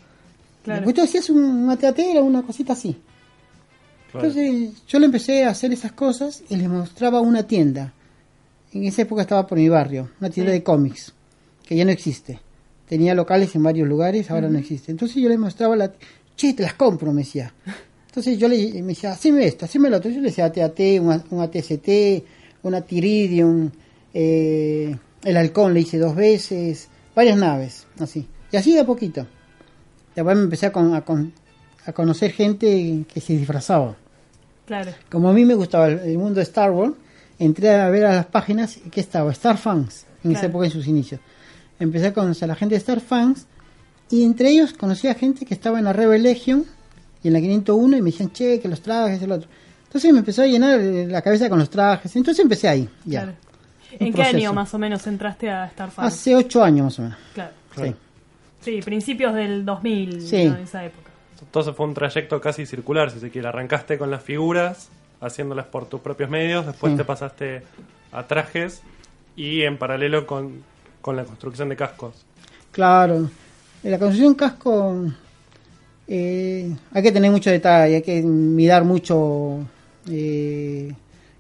[0.64, 0.82] Claro.
[0.82, 2.98] Después tú hacías un- una teatera, una cosita así.
[4.12, 4.28] Claro.
[4.28, 7.94] Entonces yo le empecé a hacer esas cosas y le mostraba una tienda
[8.74, 10.58] en esa época estaba por mi barrio, una tienda Sí.
[10.60, 11.14] de cómics,
[11.66, 12.40] que ya no existe.
[12.90, 14.92] Tenía locales en varios lugares, ahora no existe.
[14.92, 15.94] Entonces yo le mostraba la...
[16.36, 17.54] Che, te las compro, me decía.
[18.08, 20.10] Entonces yo le me decía, haceme esto, haceme lo otro.
[20.12, 21.88] Yo le decía AT-AT, un, un ATST,
[22.68, 23.70] una Tiridium,
[24.14, 28.28] eh, el halcón le hice dos veces, varias naves, así.
[28.52, 29.26] Y así de a poquito.
[30.16, 31.34] Después me empecé a, con- a con-
[31.86, 33.96] a conocer gente que se disfrazaba.
[34.66, 34.92] Claro.
[35.12, 36.94] Como a mí me gustaba el, el mundo de Star Wars,
[37.38, 40.48] entré a ver a las páginas que estaba Star Fans en esa Claro.
[40.54, 41.22] época en sus inicios.
[41.80, 43.46] Empecé a conocer a la gente de Star Fans
[44.10, 46.66] y entre ellos conocí a gente que estaba en la Rebel Legion
[47.22, 49.50] y en la 501 y me decían, che, que los trajes, el otro.
[49.96, 52.14] Entonces me empezó a llenar eh, la cabeza con los trajes.
[52.18, 53.22] Entonces empecé ahí, ya.
[53.22, 53.38] Claro.
[53.98, 56.08] Un ¿En qué año más o menos entraste a Starfire?
[56.08, 57.18] Hace ocho años más o menos.
[57.34, 57.52] Claro.
[57.78, 57.96] Sí.
[58.60, 60.50] Sí, principios del 2000, Sí.
[60.50, 60.58] ¿no?
[60.58, 61.12] esa época.
[61.42, 63.48] Entonces fue un trayecto casi circular, si se quiere.
[63.48, 64.90] Arrancaste con las figuras,
[65.22, 66.98] haciéndolas por tus propios medios, después Sí.
[66.98, 67.64] te pasaste
[68.12, 68.82] a trajes
[69.38, 70.62] y en paralelo con,
[71.00, 72.26] con la construcción de cascos.
[72.74, 73.30] Claro.
[73.82, 75.06] En la construcción casco
[76.10, 79.60] eh, hay que tener mucho detalle, hay que mirar mucho
[80.10, 80.94] eh,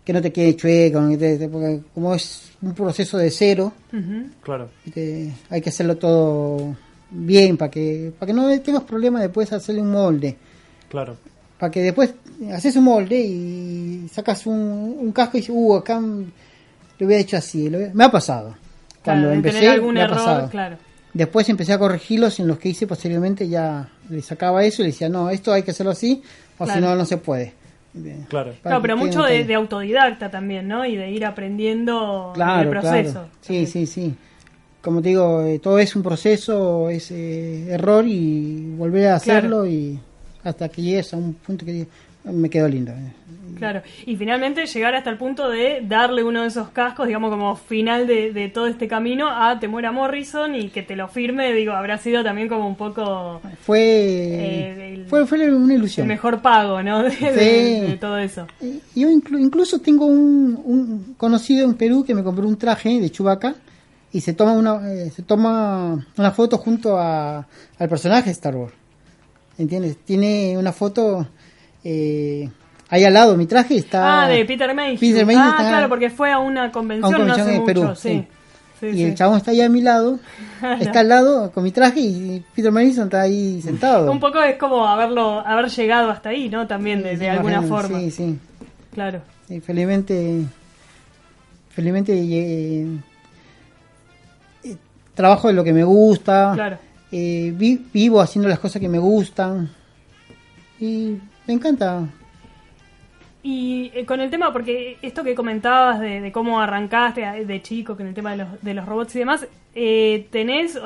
[0.04, 1.00] que no te quede chueco,
[1.52, 3.74] porque como es un proceso de cero.
[4.42, 4.70] Claro.
[4.94, 6.76] te- hay que hacerlo todo
[7.12, 10.36] bien para que para que no tengas problemas después de hacerle un molde.
[10.90, 11.18] Claro.
[11.60, 12.14] Para que después
[12.54, 16.26] haces un molde y sacas un, un casco y dices, uh, acá lo
[17.06, 17.70] hubiera hecho así.
[17.70, 17.94] lo hubiera-".
[17.94, 18.56] Me ha pasado.
[19.04, 20.50] Cuando Claro, empecé, tener algún me ha error, pasado.
[20.50, 20.78] claro.
[21.14, 24.92] Después empecé a corregirlos en los que hice posteriormente, ya le sacaba eso y le
[24.92, 26.22] decía, no, esto hay que hacerlo así,
[26.58, 26.74] o Claro.
[26.82, 27.54] si no, no se puede.
[28.30, 28.54] Claro.
[28.62, 30.86] Claro, pero mucho de, autodidacta también, ¿no?
[30.86, 33.12] Y de ir aprendiendo Claro, el proceso.
[33.14, 33.30] claro.
[33.42, 34.16] Sí, sí, sí.
[34.82, 39.38] Como te digo, eh, todo es un proceso, es eh, error y volver a Claro.
[39.40, 40.00] hacerlo y
[40.44, 41.88] hasta que llegues a un punto que digas,
[42.32, 42.92] me quedó lindo.
[42.92, 43.14] eh".
[43.58, 47.56] Claro, y finalmente llegar hasta el punto de darle uno de esos cascos, digamos, como
[47.56, 51.72] final de, de todo este camino a Temuera Morrison y que te lo firme, digo,
[51.72, 56.06] habrá sido también como un poco Fue, Eh, el- fue, fue una el ilusión.
[56.06, 57.04] mejor pago, ¿no?
[57.04, 57.92] De, Sí.
[57.92, 58.46] de todo eso.
[58.94, 63.10] Yo inclu- incluso tengo un, un conocido en Perú que me compró un traje de
[63.10, 63.56] Chubaca
[64.12, 67.48] y se toma una eh, se toma una foto junto a,
[67.80, 68.74] al personaje de Star Wars.
[69.58, 69.96] ¿Entiendes?
[70.04, 71.26] Tiene una foto
[71.86, 72.50] eh,
[72.90, 75.00] ahí al lado mi traje está Ah, de Peter Mayhew.
[75.00, 77.56] Peter Mayhew ah, está- claro, porque fue a una a convención, una convención no hace
[77.56, 77.96] en mucho, Perú.
[77.96, 78.10] sí.
[78.10, 78.28] sí.
[78.78, 79.04] Sí, y sí.
[79.04, 80.20] el chabón está ahí a mi lado,
[80.60, 80.82] Claro.
[80.82, 84.12] está al lado con mi traje y Peter Mayhew está ahí sentado.
[84.12, 86.68] Un poco es como haberlo haber llegado hasta ahí, ¿no?
[86.68, 87.98] También de, de alguna forma.
[88.02, 88.38] Sí, sí.
[88.94, 89.22] Claro.
[89.48, 90.42] Y felizmente,
[91.70, 92.86] felizmente eh,
[94.66, 94.76] eh,
[95.14, 96.78] trabajo de lo que me gusta, Claro.
[97.14, 99.70] eh, vi- vivo haciendo las cosas que me gustan
[100.80, 101.16] y
[101.48, 102.04] me encanta.
[103.44, 107.62] Y eh, con el tema, porque esto que comentabas de, de cómo arrancaste a- de
[107.62, 110.80] chico con el tema de los, de los robots y demás, eh, ¿tenés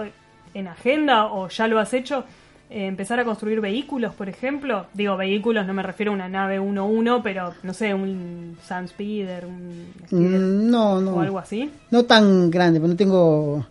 [0.54, 2.26] en agenda o ya lo has hecho
[2.70, 4.88] eh, empezar a construir vehículos, por ejemplo?
[4.94, 9.94] Digo, vehículos, no me refiero a una nave 1-1, pero no sé, un Sunspeeder, un
[10.08, 11.72] Speeder Mm, No, o no, algo así.
[11.92, 13.66] no tan grande, pero no tengo.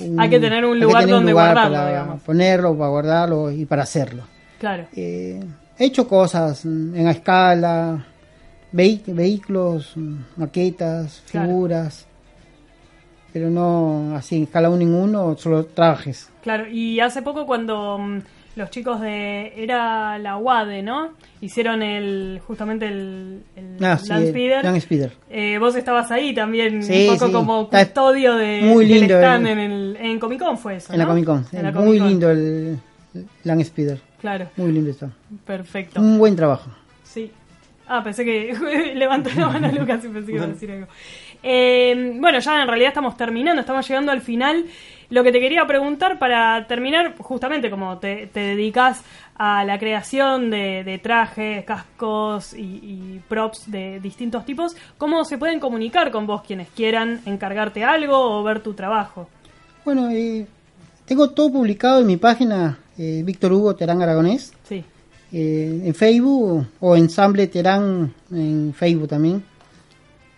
[0.00, 2.22] un- Hay que tener un lugar tener un donde lugar guardarlo, para digamos.
[2.22, 4.24] ponerlo, para guardarlo y para hacerlo.
[4.58, 4.86] Claro.
[4.96, 5.40] Eh,
[5.78, 8.04] he hecho cosas mm, en escala,
[8.72, 11.48] vehículos, mm, maquetas, Claro.
[11.48, 12.06] figuras,
[13.32, 16.30] pero no así en escala uno en uno, solo trajes.
[16.42, 18.18] Claro, y hace poco cuando mm,
[18.56, 19.52] los chicos de...
[19.56, 21.10] Era la UADE, ¿no?
[21.40, 24.64] Hicieron el justamente el, el Ah, sí, Land Speeder.
[24.64, 25.12] Land Speeder.
[25.28, 27.32] Eh, vos estabas ahí también, Sí, un poco sí.
[27.32, 30.92] como custodio de, muy del lindo stand el- en, el, en Comic Con fue eso,
[30.92, 31.06] En la.
[31.06, 32.08] Comic Con, muy Comic Con.
[32.08, 32.78] lindo el
[33.42, 35.10] Land Speeder, Claro, muy lindo está.
[35.44, 36.00] perfecto.
[36.00, 36.70] Un buen trabajo.
[37.02, 37.30] Sí.
[37.86, 38.54] Ah, pensé que
[38.94, 40.86] levantó la mano Lucas y pensé que iba a decir algo.
[41.42, 44.64] Eh, bueno, ya en realidad estamos terminando, estamos llegando al final.
[45.10, 49.04] Lo que te quería preguntar para terminar, justamente como te, te dedicas
[49.36, 55.36] a la creación de, de trajes, cascos y, y props de distintos tipos, ¿cómo se
[55.36, 59.28] pueden comunicar con vos quienes quieran encargarte algo o ver tu trabajo?
[59.84, 60.46] Bueno, eh,
[61.04, 64.52] tengo todo publicado en mi página eh, Víctor Hugo Terán Aragonés.
[64.68, 64.84] Sí.
[65.32, 69.44] eh, en Facebook o Ensamble Terán en Facebook también.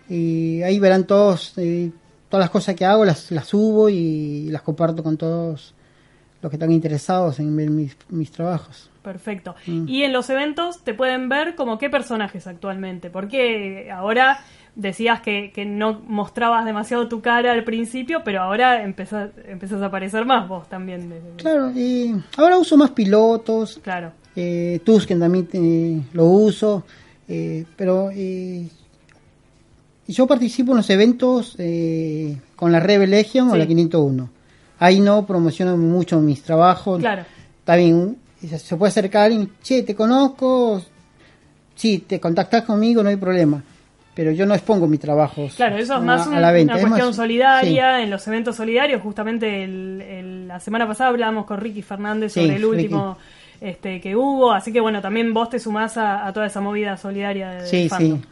[0.08, 1.90] Y ahí verán todos, eh,
[2.28, 5.74] todas las cosas que hago, las, las subo y las comparto con todos
[6.40, 8.90] los que están interesados en ver mis, mis trabajos.
[9.02, 9.54] Perfecto.
[9.66, 9.88] Mm.
[9.88, 14.40] Y en los eventos te pueden ver como qué personajes actualmente, porque ahora
[14.76, 19.86] decías que, que no mostrabas demasiado tu cara al principio, pero ahora empezás, empezás a
[19.86, 21.12] aparecer más vos también.
[21.38, 26.84] Claro, eh, ahora uso más pilotos, Claro, eh, Tusken también eh, lo uso,
[27.26, 28.68] eh, pero eh,
[30.08, 31.56] yo participo en los eventos
[32.54, 34.30] con la Rebel Legion o la 501.
[34.78, 37.00] Ahí no promociono mucho mis trabajos.
[37.00, 37.24] Claro.
[37.60, 40.80] Está bien, se- se puede acercar alguien, che, te conozco,
[41.74, 43.62] sí, te contactas conmigo, no hay problema.
[44.16, 46.72] Pero yo no expongo mi trabajo Claro, eso es más a un- la venta.
[46.72, 49.00] una Es cuestión más- solidaria en los eventos solidarios.
[49.02, 52.84] Justamente el- el- la semana pasada hablábamos con Ricky Fernández Sí, sobre el Ricky.
[52.84, 53.18] último
[53.60, 54.52] este, que hubo.
[54.52, 57.88] Así que bueno, también vos te sumás a, a toda esa movida solidaria de Sí,
[57.88, 58.18] fandom.
[58.20, 58.24] sí.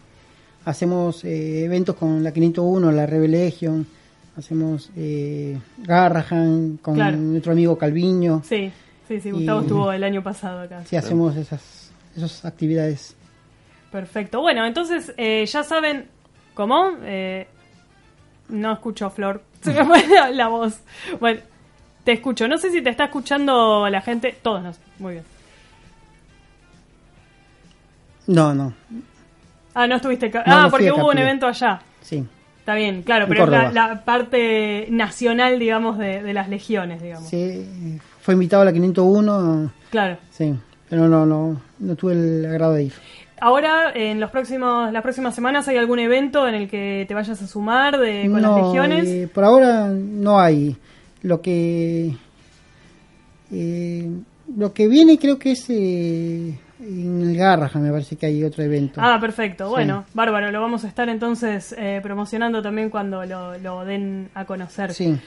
[0.64, 3.86] Hacemos eh, eventos con la 501, la Rebel Legion,
[4.38, 7.16] hacemos eh, Garrahan con Claro.
[7.18, 8.42] nuestro amigo Calviño.
[8.44, 8.70] Sí,
[9.06, 10.82] sí, sí, Gustavo Y- estuvo el año pasado acá.
[10.86, 13.14] Sí, hacemos esas, esas actividades.
[13.94, 14.40] Perfecto.
[14.40, 16.08] Bueno, entonces eh, ya saben
[16.52, 16.94] cómo.
[17.04, 17.46] Eh,
[18.48, 19.40] no escucho Flor.
[19.60, 20.80] Se me fue la, la voz.
[21.20, 21.40] Bueno,
[22.02, 22.48] te escucho.
[22.48, 24.36] No sé si te está escuchando la gente.
[24.42, 24.80] Todos nos.
[24.98, 25.24] Muy bien.
[28.26, 28.74] No, no,
[29.74, 30.28] Ah, no estuviste.
[30.28, 31.80] No, ah, no porque hubo un evento allá.
[32.02, 32.26] sí.
[32.58, 37.28] Está bien, claro, pero es la, parte nacional, digamos, de, de las legiones, digamos.
[37.28, 40.16] Sí, fue invitado a la 501, Claro.
[40.30, 40.54] sí,
[40.88, 42.92] pero no, no, no tuve el agrado de ir.
[43.40, 47.42] Ahora, en los próximos, las próximas semanas, ¿hay algún evento en el que te vayas
[47.42, 49.08] a sumar de, con las legiones?
[49.08, 50.76] eh, por ahora no hay.
[51.22, 52.14] Lo que
[53.50, 54.08] eh,
[54.56, 58.62] lo que viene creo que es eh, en el Garrahan, me parece que hay otro
[58.62, 59.00] evento.
[59.02, 59.66] Ah, perfecto.
[59.66, 59.70] Sí.
[59.70, 60.50] Bueno, bárbaro.
[60.50, 64.92] Lo vamos a estar entonces eh, promocionando también cuando lo, lo den a conocer.
[64.92, 65.18] Sí.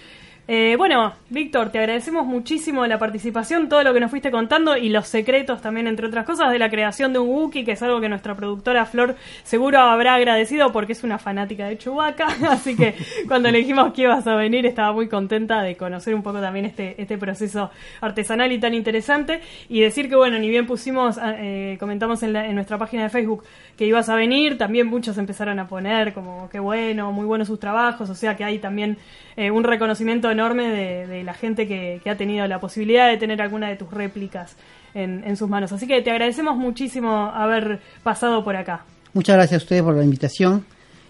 [0.50, 4.88] Eh, bueno, Víctor, te agradecemos muchísimo la participación, todo lo que nos fuiste contando y
[4.88, 8.00] los secretos también, entre otras cosas, de la creación de un Wookiee, que es algo
[8.00, 12.28] que nuestra productora Flor seguro habrá agradecido porque es una fanática de Chewbacca.
[12.50, 12.96] Así que
[13.28, 16.64] cuando le dijimos que ibas a venir, estaba muy contenta de conocer un poco también
[16.66, 17.70] este, este proceso
[18.00, 19.42] artesanal y tan interesante.
[19.68, 23.10] Y decir que, bueno, ni bien pusimos, eh, comentamos en, la- en nuestra página de
[23.10, 23.44] Facebook
[23.76, 27.60] que ibas a venir, también muchos empezaron a poner como qué bueno, muy buenos sus
[27.60, 28.98] trabajos, o sea que hay también
[29.36, 33.18] eh, un reconocimiento enorme de, de la gente que, que ha tenido la posibilidad de
[33.18, 34.56] tener alguna de tus réplicas
[34.94, 35.72] en, en sus manos.
[35.72, 38.86] Así que te agradecemos muchísimo haber pasado por acá.
[39.14, 40.64] Muchas gracias a ustedes por la invitación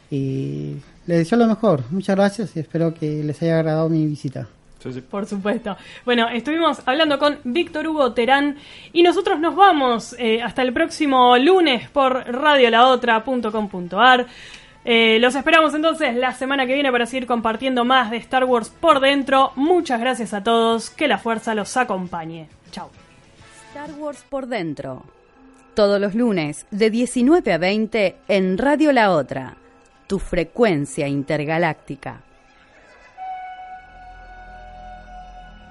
[0.10, 1.84] y les deseo lo mejor.
[1.92, 4.48] Muchas gracias y espero que les haya agradado mi visita.
[5.10, 5.76] Por supuesto.
[6.06, 8.56] Bueno, estuvimos hablando con Víctor Hugo Terán
[8.94, 14.28] y nosotros nos vamos eh, hasta el próximo lunes por radiolaotra.com.ar.
[14.90, 18.70] Eh, los esperamos entonces la semana que viene para seguir compartiendo más de Star Wars
[18.70, 19.52] por dentro.
[19.58, 20.90] Muchas gracias a todos.
[20.90, 22.48] Que la fuerza los acompañe.
[22.72, 22.90] Chao.
[23.68, 25.04] Star Wars por dentro.
[25.74, 29.58] Todos los lunes de 19 a 20 en Radio La Otra,
[30.08, 32.22] tu frecuencia intergaláctica.